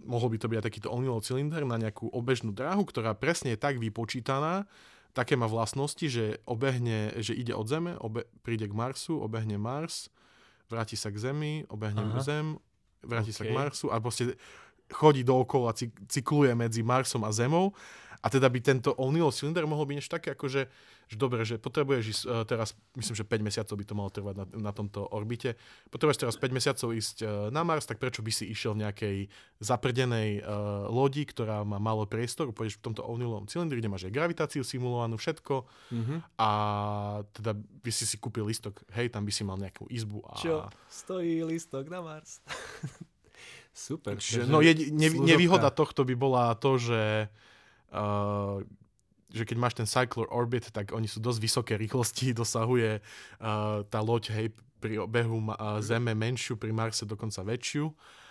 [0.00, 3.60] mohol by to byť aj takýto O'Neillov cylinder na nejakú obežnú dráhu, ktorá presne je
[3.60, 4.64] tak vypočítaná,
[5.12, 10.08] také má vlastnosti, že obehne, že ide od Zeme, obe, príde k Marsu, obehne Mars,
[10.72, 12.24] vráti sa k Zemi, obehne Aha.
[12.24, 12.56] Zem,
[13.02, 13.52] vráti sa k.
[13.52, 14.38] Marsu a proste
[14.90, 17.72] chodí dookola, cyk- cykluje medzi Marsom a Zemou.
[18.18, 20.66] A teda by tento O'Neillov cylinder mohol byť niečo také, ako že,
[21.14, 24.44] dobre, že potrebuješ ísť uh, teraz, myslím, že 5 mesiacov by to malo trvať na,
[24.58, 25.54] na tomto orbite,
[25.86, 29.16] potrebuješ teraz 5 mesiacov ísť uh, na Mars, tak prečo by si išiel v nejakej
[29.62, 34.12] zaprdenej uh, lodi, ktorá má málo priestoru, pôjdeš v tomto O'Neillovom cylindri, kde máš aj
[34.12, 35.54] gravitáciu simulovanú, všetko
[35.94, 36.14] Mhm.
[36.42, 36.50] a
[37.30, 40.34] teda by si si kúpil listok, hej, tam by si mal nejakú izbu a...
[40.34, 40.66] Čo?
[40.90, 42.42] Stojí listok na Mars.
[43.78, 44.18] Super.
[44.18, 47.30] Že, takže no jedi, ne, nevýhoda tohto by bola to, že,
[47.92, 48.58] uh,
[49.30, 53.98] že keď máš ten Cycler Orbit, tak oni sú dosť vysoké rýchlosti, dosahuje uh, tá
[54.00, 54.46] loď hej,
[54.78, 57.86] pri obehu uh, Zeme menšiu, pri Marse dokonca väčšiu.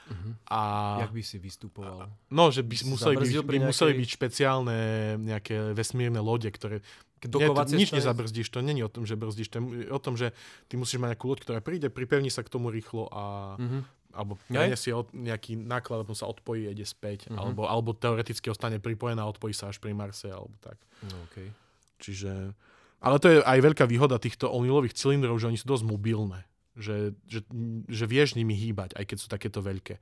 [0.08, 0.30] Mhm.
[0.48, 0.60] A,
[1.02, 2.08] Jak by si vystupoval?
[2.32, 4.80] no, že by museli, zabrzdil by pri museli nejakej- byť špeciálne
[5.20, 6.80] nejaké vesmírne lode, ktoré
[7.20, 10.32] nie, to, nič nezabrzdíš, to není o tom, že brzdíš, to je o tom, že
[10.70, 13.24] ty musíš mať nejakú loď, ktorá príde, pripevní sa k tomu rýchlo a
[13.60, 13.80] Mhm.
[14.18, 17.38] Alebo prenesie od, nejaký náklad, potom sa odpojí, ide späť, Mhm.
[17.38, 20.82] alebo, alebo teoreticky ostane pripojená a odpojí sa až pri Marse, alebo tak.
[21.05, 21.53] No, okay.
[22.01, 22.57] Čiže,
[22.97, 26.41] ale to je aj veľká výhoda týchto O'Neillových cylindrov, že oni sú dosť mobilné.
[26.78, 27.41] Že, že,
[27.89, 30.01] že vieš nimi hýbať, aj keď sú takéto veľké.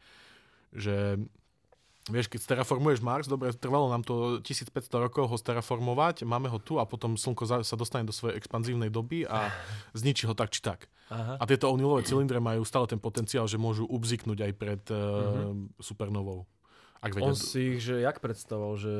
[0.71, 1.27] Že
[2.05, 4.69] Vieš, keď terraformuješ Mars, dobre, trvalo nám to 1500
[5.09, 9.25] rokov ho terraformovať, máme ho tu a potom Slnko sa dostane do svojej expanzívnej doby
[9.25, 9.49] a
[9.97, 10.85] zničí ho tak či tak.
[11.13, 11.37] Aha.
[11.37, 16.49] A tieto O'Neillové cylindre majú stále ten potenciál, že môžu ubziknúť aj pred uh, supernovou.
[16.97, 18.93] Ak vedia, On si ich, že jak predstavoval, že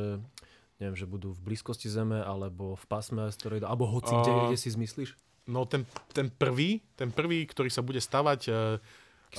[0.78, 4.58] neviem, že budú v blízkosti Zeme, alebo v pásme asteroida, alebo hoci kde, A- kde
[4.60, 5.18] si zmyslíš?
[5.46, 8.78] No ten, ten prvý, ten prvý, ktorý sa bude stavať, uh,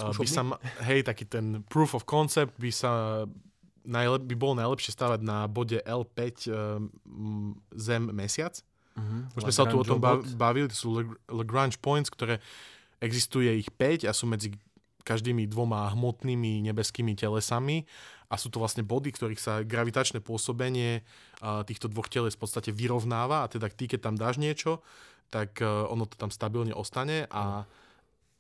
[0.03, 0.43] uh, by sa,
[0.87, 3.23] hej, taký ten proof of concept by sa
[3.87, 6.19] najlep, by bolo najlepšie stavať na bode L5
[6.51, 7.55] uh, m,
[8.97, 9.37] Mhm.
[9.37, 10.01] Už sme sa tu o tom
[10.41, 12.41] bavili, to sú Lag- Lagrange points, ktoré
[12.99, 14.57] existuje ich 5 a sú medzi
[15.07, 17.87] každými dvoma hmotnými nebeskými telesami
[18.27, 21.07] a sú to vlastne body, ktorých sa gravitačné pôsobenie
[21.69, 24.83] týchto dvoch teles v podstate vyrovnáva a teda ty, keď tam dáš niečo,
[25.31, 27.67] tak uh, ono to tam stabilne ostane a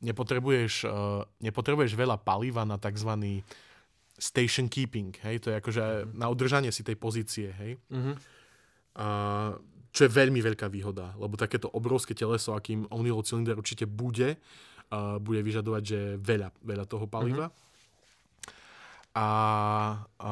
[0.02, 3.42] nepotrebuješ, uh, nepotrebuješ veľa paliva na tzv.
[4.18, 5.82] station keeping, hej, to je akože
[6.14, 7.78] na udržanie si tej pozície, hej.
[7.90, 8.12] Mhm.
[8.96, 9.06] A
[9.96, 14.36] čo je veľmi veľká výhoda, lebo takéto obrovské teleso, akým O'Neillov cylinder určite bude,
[14.92, 17.48] uh, bude vyžadovať, že veľa, veľa toho paliva.
[19.16, 19.28] A,
[20.20, 20.30] a,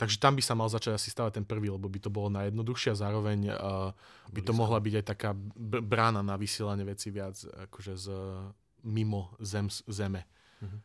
[0.00, 2.96] takže tam by sa mal začať asi stavať ten prvý, lebo by to bolo najjednoduchšie
[2.96, 3.92] a zároveň uh,
[4.32, 7.36] by to mohla byť aj taká b- brána na vysielanie veci viac
[7.68, 8.06] akože z
[8.88, 10.24] mimo zem, zeme.
[10.64, 10.78] Mhm.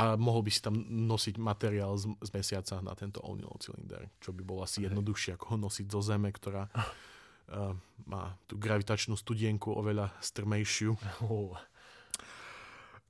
[0.00, 4.32] a mohol by si tam nosiť materiál z, z mesiaca na tento O'Neill cylinder, čo
[4.32, 6.72] by bolo asi jednoduchšie, ako ho nosiť zo Zeme, ktorá
[7.52, 7.76] uh,
[8.08, 10.96] má tú gravitačnú studienku oveľa strmejšiu.
[11.28, 11.54] Oh.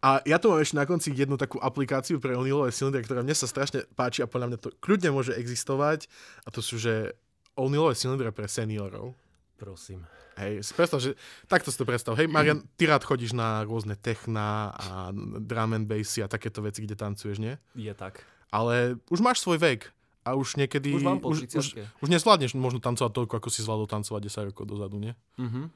[0.02, 3.38] A ja tu mám ešte na konci jednu takú aplikáciu pre O'Neillové cylindre, ktorá mne
[3.38, 6.10] sa strašne páči a podľa mňa to kľudne môže existovať.
[6.42, 7.14] A to sú, že
[7.54, 9.14] O'Neillové cylindre pre seniorov.
[9.62, 10.02] Prosím.
[10.34, 11.14] Hej, si predstav, že
[11.46, 12.18] takto si to predstav.
[12.18, 16.82] Hej, Marian, ty rád chodíš na rôzne techna a drum and bassy a takéto veci,
[16.82, 17.54] kde tancuješ, nie?
[17.78, 18.24] Je tak.
[18.50, 19.92] Ale už máš svoj vek
[20.22, 20.94] a už niekedy...
[20.94, 21.82] Už mám po už, už, 30-ke.
[21.98, 25.12] už nezvládneš možno tancovať toľko, ako si zvládol tancovať 10 rokov dozadu, nie?
[25.38, 25.70] Mhm.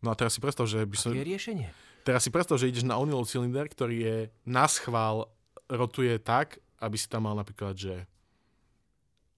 [0.00, 1.12] No a teraz si predstav, že by som...
[1.12, 1.68] Je riešenie.
[2.00, 4.16] Teraz si predstav, že ideš na O'Neill cylinder, ktorý je
[4.48, 5.28] na schvál
[5.68, 8.08] rotuje tak, aby si tam mal napríklad, že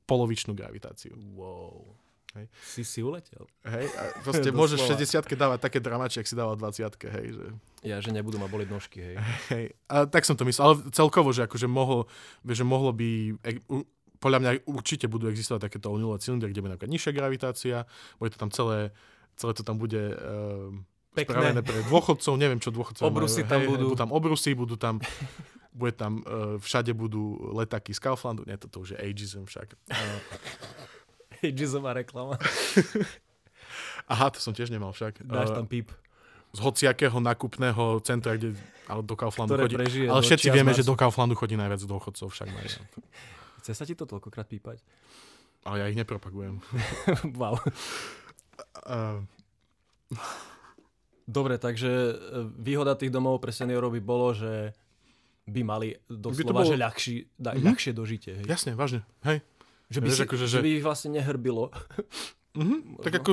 [0.07, 1.19] polovičnú gravitáciu.
[1.35, 1.99] Wow.
[2.33, 2.47] Hej.
[2.65, 3.45] Si si uletel.
[3.69, 5.29] Hej, a proste môžeš Doslova.
[5.29, 7.47] 60 dávať také dramači, ak si dával 20 hej, že...
[7.85, 9.17] Ja, že nebudú ma boliť nožky, hej.
[9.53, 12.09] Hej, a tak som to myslel, ale celkovo, že akože mohlo,
[12.47, 13.37] že mohlo by,
[14.23, 17.77] podľa mňa určite budú existovať takéto O'Neillové cylindre, kde bude napríklad nižšia gravitácia,
[18.23, 18.95] bude to tam celé,
[19.35, 21.27] celé to tam bude um, Pekné.
[21.27, 23.51] spravené pre dôchodcov, neviem čo dôchodcov Obrusy majú.
[23.51, 23.85] tam hej, budú.
[23.91, 25.03] budú tam obrusy, budú tam,
[25.75, 29.75] bude tam, uh, všade budú letáky z Kauflandu, nie, toto už je ageism však.
[29.91, 30.23] Uh,
[31.43, 32.39] Ageism a reklama.
[34.13, 35.27] aha, to som tiež nemal však.
[35.27, 35.91] Dáš Uh, tam píp.
[36.55, 38.55] z hociakého nákupného centra, kde,
[38.87, 39.75] ale do Kauflandu Ktoré chodí.
[39.75, 42.47] prežije Ale do všetci vieme, že do Kauflandu chodí najviac dôchodcov však.
[42.47, 42.87] Marian.
[43.63, 44.83] Chce sa ti to toľkokrát pípať?
[45.63, 46.59] Ale ja ich nepropagujem.
[47.41, 47.55] wow.
[48.83, 49.23] Uh,
[51.25, 52.15] Dobre, takže e,
[52.53, 54.75] výhoda tých domov pre seniorov by bolo, že
[55.45, 57.63] by mali doslova, bolo- že ľahší, da, Mhm.
[57.65, 58.33] ľahšie dožitie.
[58.35, 58.47] Hej.
[58.49, 59.07] jasne, vážne.
[59.23, 59.39] Hej.
[59.87, 60.53] Že, by Vieš, si, akože, že...
[60.53, 61.71] že- by ich vlastne nehrbilo.
[62.53, 62.77] Mhm.
[63.07, 63.23] Tak Možno.
[63.23, 63.31] ako,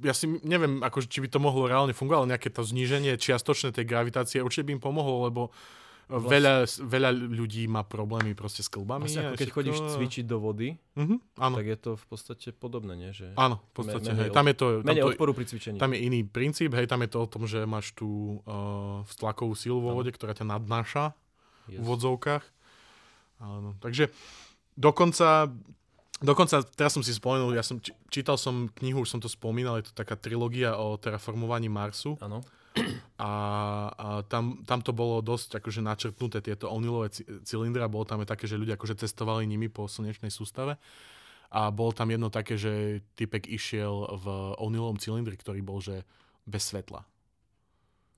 [0.00, 3.72] ja si neviem, ako, či by to mohlo reálne fungovať, ale nejaké to zníženie čiastočné
[3.72, 5.50] tej gravitácie určite by im pomohlo, lebo
[6.06, 9.04] Vlast- veľa, veľa ľudí má problémy proste s klbami.
[9.04, 9.56] Vlastne ako keď všetko.
[9.56, 11.16] chodíš cvičiť do vody, Mhm.
[11.36, 13.10] Áno, tak je to v podstate podobné, nie?
[13.10, 14.08] Že áno, v podstate.
[14.08, 14.30] menej hej.
[14.30, 15.76] Tam je to, tam, menej to, odporu pri cvičení.
[15.76, 19.52] tam je iný princíp, hej, tam je to o tom, že máš tú uh, tlakovú
[19.52, 21.16] silu vo vode, ktorá ťa nadnáša.
[21.64, 21.80] Yes.
[21.80, 22.44] v vodzovkách.
[23.40, 23.72] Áno.
[23.78, 24.12] Takže
[24.74, 25.48] dokonca,
[26.20, 29.88] dokonca, teraz som si spomenul, ja som čítal som knihu, už som to spomínal, je
[29.88, 32.44] to taká trilógia o terraformovaní Marsu Áno.
[33.14, 33.32] A,
[33.94, 38.18] a tam, tam to bolo dosť akože načrtnuté tieto O'Neillové ci- cylindre a bolo tam
[38.20, 40.74] aj také, že ľudia akože cestovali nimi po slnečnej sústave
[41.54, 44.26] a bolo tam jedno také, že typek išiel v
[44.58, 46.02] O'Neillovom cylindri, ktorý bol, že
[46.42, 47.06] bez svetla.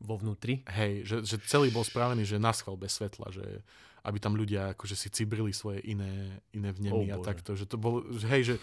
[0.01, 0.65] Vo vnútri.
[0.69, 3.45] Hej, že, že celý bol spravený, že naschval bez svetla, že
[4.07, 7.27] aby tam ľudia akože si cibrili svoje iné, iné vnemy Oh, a Bože.
[7.27, 7.51] takto.
[7.59, 8.55] Že to bolo, že hej, že,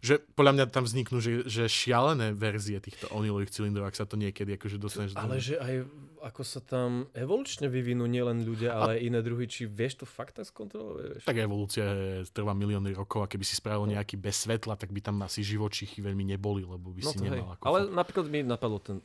[0.00, 4.14] že podľa mňa tam vzniknú, že, že šialené verzie týchto O'Neillových cylindrov, ak sa to
[4.14, 5.20] niekedy akože dostaneš do...
[5.20, 5.74] Ale že aj
[6.18, 10.34] ako sa tam evolučne vyvinú nielen ľudia, ale aj iné druhy, či vieš to fakt
[10.34, 11.22] tak skontrolovať?
[11.22, 13.94] Tak evolúcia je- trvá milióny rokov a keby si spravil No.
[13.94, 17.30] nejaký bez svetla, tak by tam asi živočichy veľmi neboli, lebo by No si hej.
[17.30, 17.62] nemal ako...
[17.64, 18.98] Ale napríklad mi napadlo ten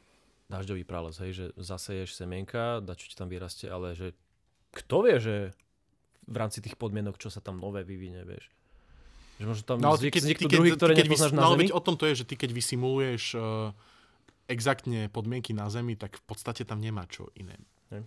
[0.49, 4.17] dažďový prales, hej, že zaseješ semienka, dačo ti tam vyrastie, ale že
[4.73, 5.35] kto vie, že
[6.23, 8.49] v ráfci tých podmienok, čo sa tam nové vyvinie, vieš.
[9.35, 11.35] Že možno tam No, ty keď, vzniknú ty keď, druhy, ty ktoré keď nepoznáš vys-
[11.35, 11.65] na no, Zemi.
[11.69, 13.71] o tom to je, že ty keď vysimuluješ uh,
[14.45, 17.57] exaktne podmienky na Zemi, tak v podstate tam nemá čo iné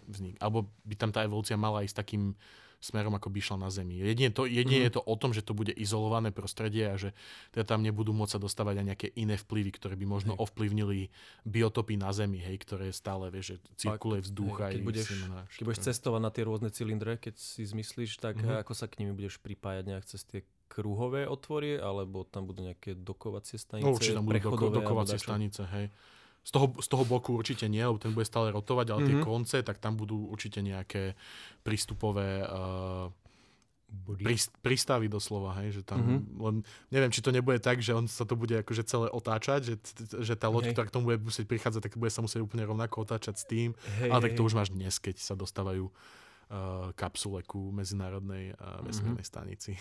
[0.05, 0.35] vznik.
[0.37, 2.35] Alebo by tam tá evolúcia mala ísť takým
[2.79, 3.97] smerom, ako by išla na Zemi.
[3.97, 4.85] Jedine, to, jedine Mhm.
[4.85, 7.17] je to o tom, že to bude izolované prostredie a že
[7.51, 10.43] teda tam nebudú môcť sa dostávať aj nejaké iné vplyvy, ktoré by možno Hej.
[10.43, 11.09] ovplyvnili
[11.43, 15.65] biotopy na Zemi, hej, ktoré stále, vieš, že cirkuluje vzduch hej, keď budeš- semena, Keď
[15.65, 18.61] budeš cestovať na tie rôzne cylindre, keď si zmyslíš, tak Mhm.
[18.61, 22.95] ako sa k nimi budeš pripájať nejak cez tie kruhové otvory, alebo tam budú nejaké
[22.95, 25.87] dokovacie stanice, No určite tam budú doko, dokovacie stanice, hej.
[26.47, 29.25] Z toho, z toho boku určite nie, lebo ten bude stále rotovať, ale tie Mhm.
[29.25, 31.19] konce, tak tam budú určite nejaké
[31.63, 33.11] prístupové uh,
[33.87, 34.23] Body.
[34.23, 36.19] príst, prístavy doslova, hej, že tam, Mhm.
[36.39, 36.55] len
[36.91, 39.75] neviem, či to nebude tak, že on sa to bude akože celé otáčať, že,
[40.23, 40.73] že tá loď, Hej.
[40.75, 43.75] ktorá k tomu bude musieť prichádzať, tak bude sa musieť úplne rovnako otáčať s tým,
[44.03, 44.49] Hej, ale tak to hej.
[44.51, 49.75] už máš dnes, keď sa dostávajú uh, kapsule ku medzinárodnej uh, vesmírnej stanici.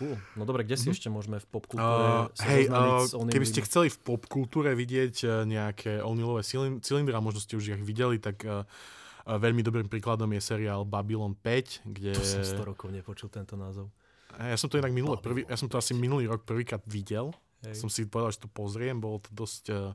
[0.00, 0.16] Cool.
[0.32, 0.94] No dobre, kde si Mhm.
[0.96, 5.30] ešte môžeme v Uh, popkultúre sa hej, uh, keby ste chceli v popkultúre vidieť uh,
[5.44, 9.86] nejaké O'Neillové cylin- cylindry, a možno ste už ich videli, tak uh, uh, veľmi dobrým
[9.86, 12.10] príkladom je seriál Babylon 5, kde...
[12.10, 13.92] To som 100 rokov nepočul tento názov.
[14.32, 14.88] Ja som to inak
[15.20, 15.20] Babylon.
[15.20, 17.36] prvý, ja som to asi minulý rok prvýkrát videl.
[17.60, 17.76] Hej.
[17.76, 19.64] Som si povedal, že to pozriem, bolo to dosť...
[19.68, 19.92] Uh,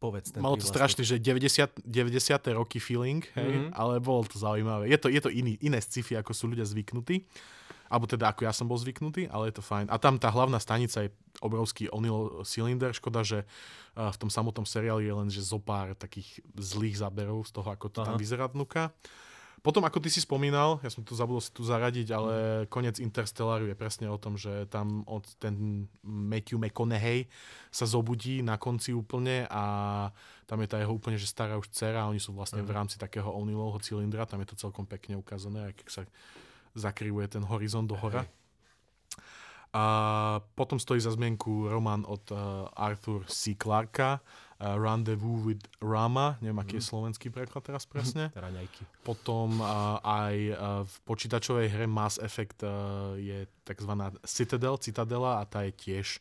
[0.00, 2.16] Povedz ten malo to strašný, že 90, 90.
[2.50, 3.76] roky feeling, hej, Mhm.
[3.76, 4.88] ale bolo to zaujímavé.
[4.88, 7.20] Je to, je to iný, iné sci-fi, ako sú ľudia zvyknutí.
[7.90, 9.90] Alebo teda ako ja som bol zvyknutý, ale je to fajn.
[9.90, 11.10] A tam tá hlavná stanica je
[11.42, 12.94] obrovský O'Neill cylinder.
[12.94, 17.42] Škoda, že uh, v tom samotnom seriáli je len že zo pár takých zlých záberov
[17.44, 18.22] z toho, ako to tam Aha.
[18.22, 18.94] vyzerá vnúka.
[19.60, 22.34] Potom, ako ty si spomínal, ja som tu zabudol si tu zaradiť, ale
[22.72, 27.28] koniec Interstellaru je presne o tom, že tam od ten Matthew McConaughey
[27.68, 29.62] sa zobudí na konci úplne a
[30.48, 33.28] tam je tá jeho úplne že stará už dcera oni sú vlastne v rámci takého
[33.28, 36.08] O'Neillovho cylindra, tam je to celkom pekne ukázané, ak sa
[36.74, 38.26] zakrivuje ten horizont do hora.
[39.70, 39.84] A
[40.58, 43.54] potom stojí za zmienku román od uh, Arthur C.
[43.54, 46.78] Clarka, uh, Rendezvous with Rama, neviem, aký mm.
[46.78, 46.90] je mhm.
[46.90, 48.34] slovenský preklad teraz presne.
[48.34, 48.82] Raňajky.
[49.06, 53.92] Potom uh, aj uh, v počítačovej hre Mass Effect uh, je tzv.
[54.26, 56.18] Citadel, Citadela a tá je tiež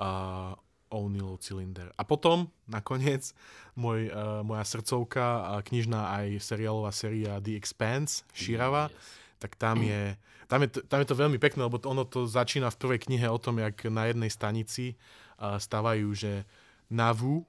[0.00, 0.56] uh,
[0.88, 1.92] O'Neill cylinder.
[2.00, 3.36] A potom, nakoniec,
[3.76, 9.19] môj, uh, moja srdcovka, uh, knižná aj seriálová séria The Expanse, Širava, yes.
[9.40, 10.14] Tak tam je,
[10.46, 13.26] tam, je, tam je to veľmi pekné, lebo to, ono to začína v prvej knihe
[13.32, 14.94] o tom, jak na jednej stanici
[15.40, 16.44] uh, stavajú, že
[16.92, 17.48] Navu,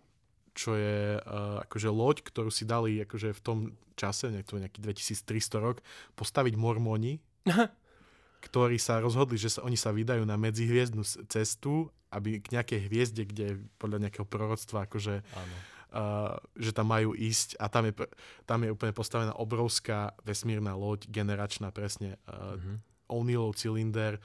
[0.55, 3.57] čo je uh, akože loď, ktorú si dali akože v tom
[3.99, 5.83] čase, to je nejaký 2300 rok,
[6.15, 7.19] postaviť mormoni,
[8.47, 13.23] ktorí sa rozhodli, že sa, oni sa vydajú na medzihviezdnu cestu, aby k nejakej hviezde,
[13.23, 13.47] kde
[13.79, 15.23] podľa nejakého proroctva, akože,
[15.91, 17.93] uh, že tam majú ísť a tam je,
[18.47, 22.75] tam je úplne postavená obrovská vesmírna loď, generačná presne, uh, mm-hmm.
[23.11, 24.17] O'Neillov cylinder,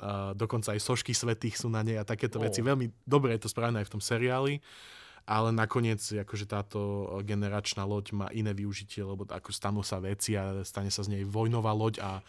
[0.00, 2.44] uh, dokonca aj sošky svetých sú na nej a takéto oh.
[2.44, 2.64] veci.
[2.64, 4.58] Veľmi dobre je to spravené aj v tom seriáli.
[5.28, 10.64] Ale nakoniec akože táto generačná loď má iné využitie, lebo ako stanú sa veci a
[10.64, 12.24] stane sa z nej vojnová loď a,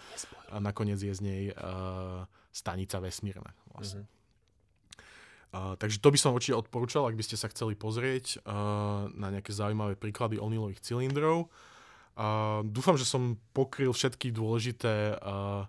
[0.52, 3.56] a nakoniec je z nej uh, stanica vesmírna.
[3.74, 4.06] Vlastne.
[4.06, 4.21] Mm-hmm.
[5.52, 9.36] Uh, takže to by som určite odporúčal, ak by ste sa chceli pozrieť uh, na
[9.36, 11.52] nejaké zaujímavé príklady O'Neillových cylindrov.
[12.16, 15.68] Uh, dúfam, že som pokryl všetky dôležité uh,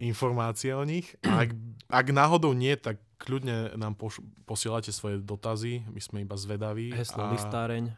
[0.00, 1.12] informácie o nich.
[1.28, 1.52] A ak,
[1.92, 6.96] ak náhodou nie, tak kľudne nám poš- posielate svoje dotazy, my sme iba zvedaví.
[6.96, 7.36] Heslo a...
[7.36, 7.92] listáreň.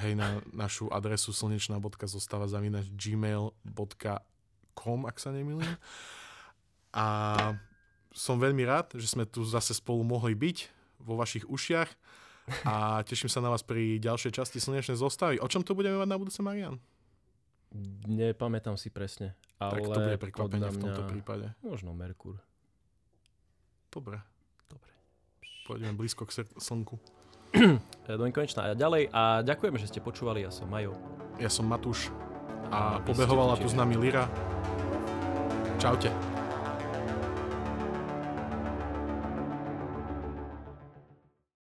[0.00, 5.68] Hej, na našu adresu slnečná.zostáva zavinač gmail.com, ak sa nemýlim.
[6.96, 7.04] A
[8.12, 10.58] som veľmi rád, že sme tu zase spolu mohli byť
[11.02, 11.90] vo vašich ušiach
[12.68, 12.74] a
[13.08, 15.40] teším sa na vás pri ďalšej časti Slnečnej zostavy.
[15.40, 16.78] O čom to budeme mať na budúce, Marian?
[18.04, 19.32] Nepamätám si presne.
[19.56, 21.46] Ale tak to bude prekvapenie v tomto prípade.
[21.64, 22.36] Možno Merkur.
[23.88, 24.20] Dobre.
[25.62, 26.98] Pôjdeme blízko k slnku.
[28.08, 29.08] Do nekonečná a ďalej.
[29.12, 30.42] A ďakujeme, že ste počúvali.
[30.42, 30.96] Ja som Majo.
[31.38, 32.10] Ja som Matúš.
[32.72, 34.26] A, a pobehovala tu s nami Lira.
[35.78, 36.31] Čaute.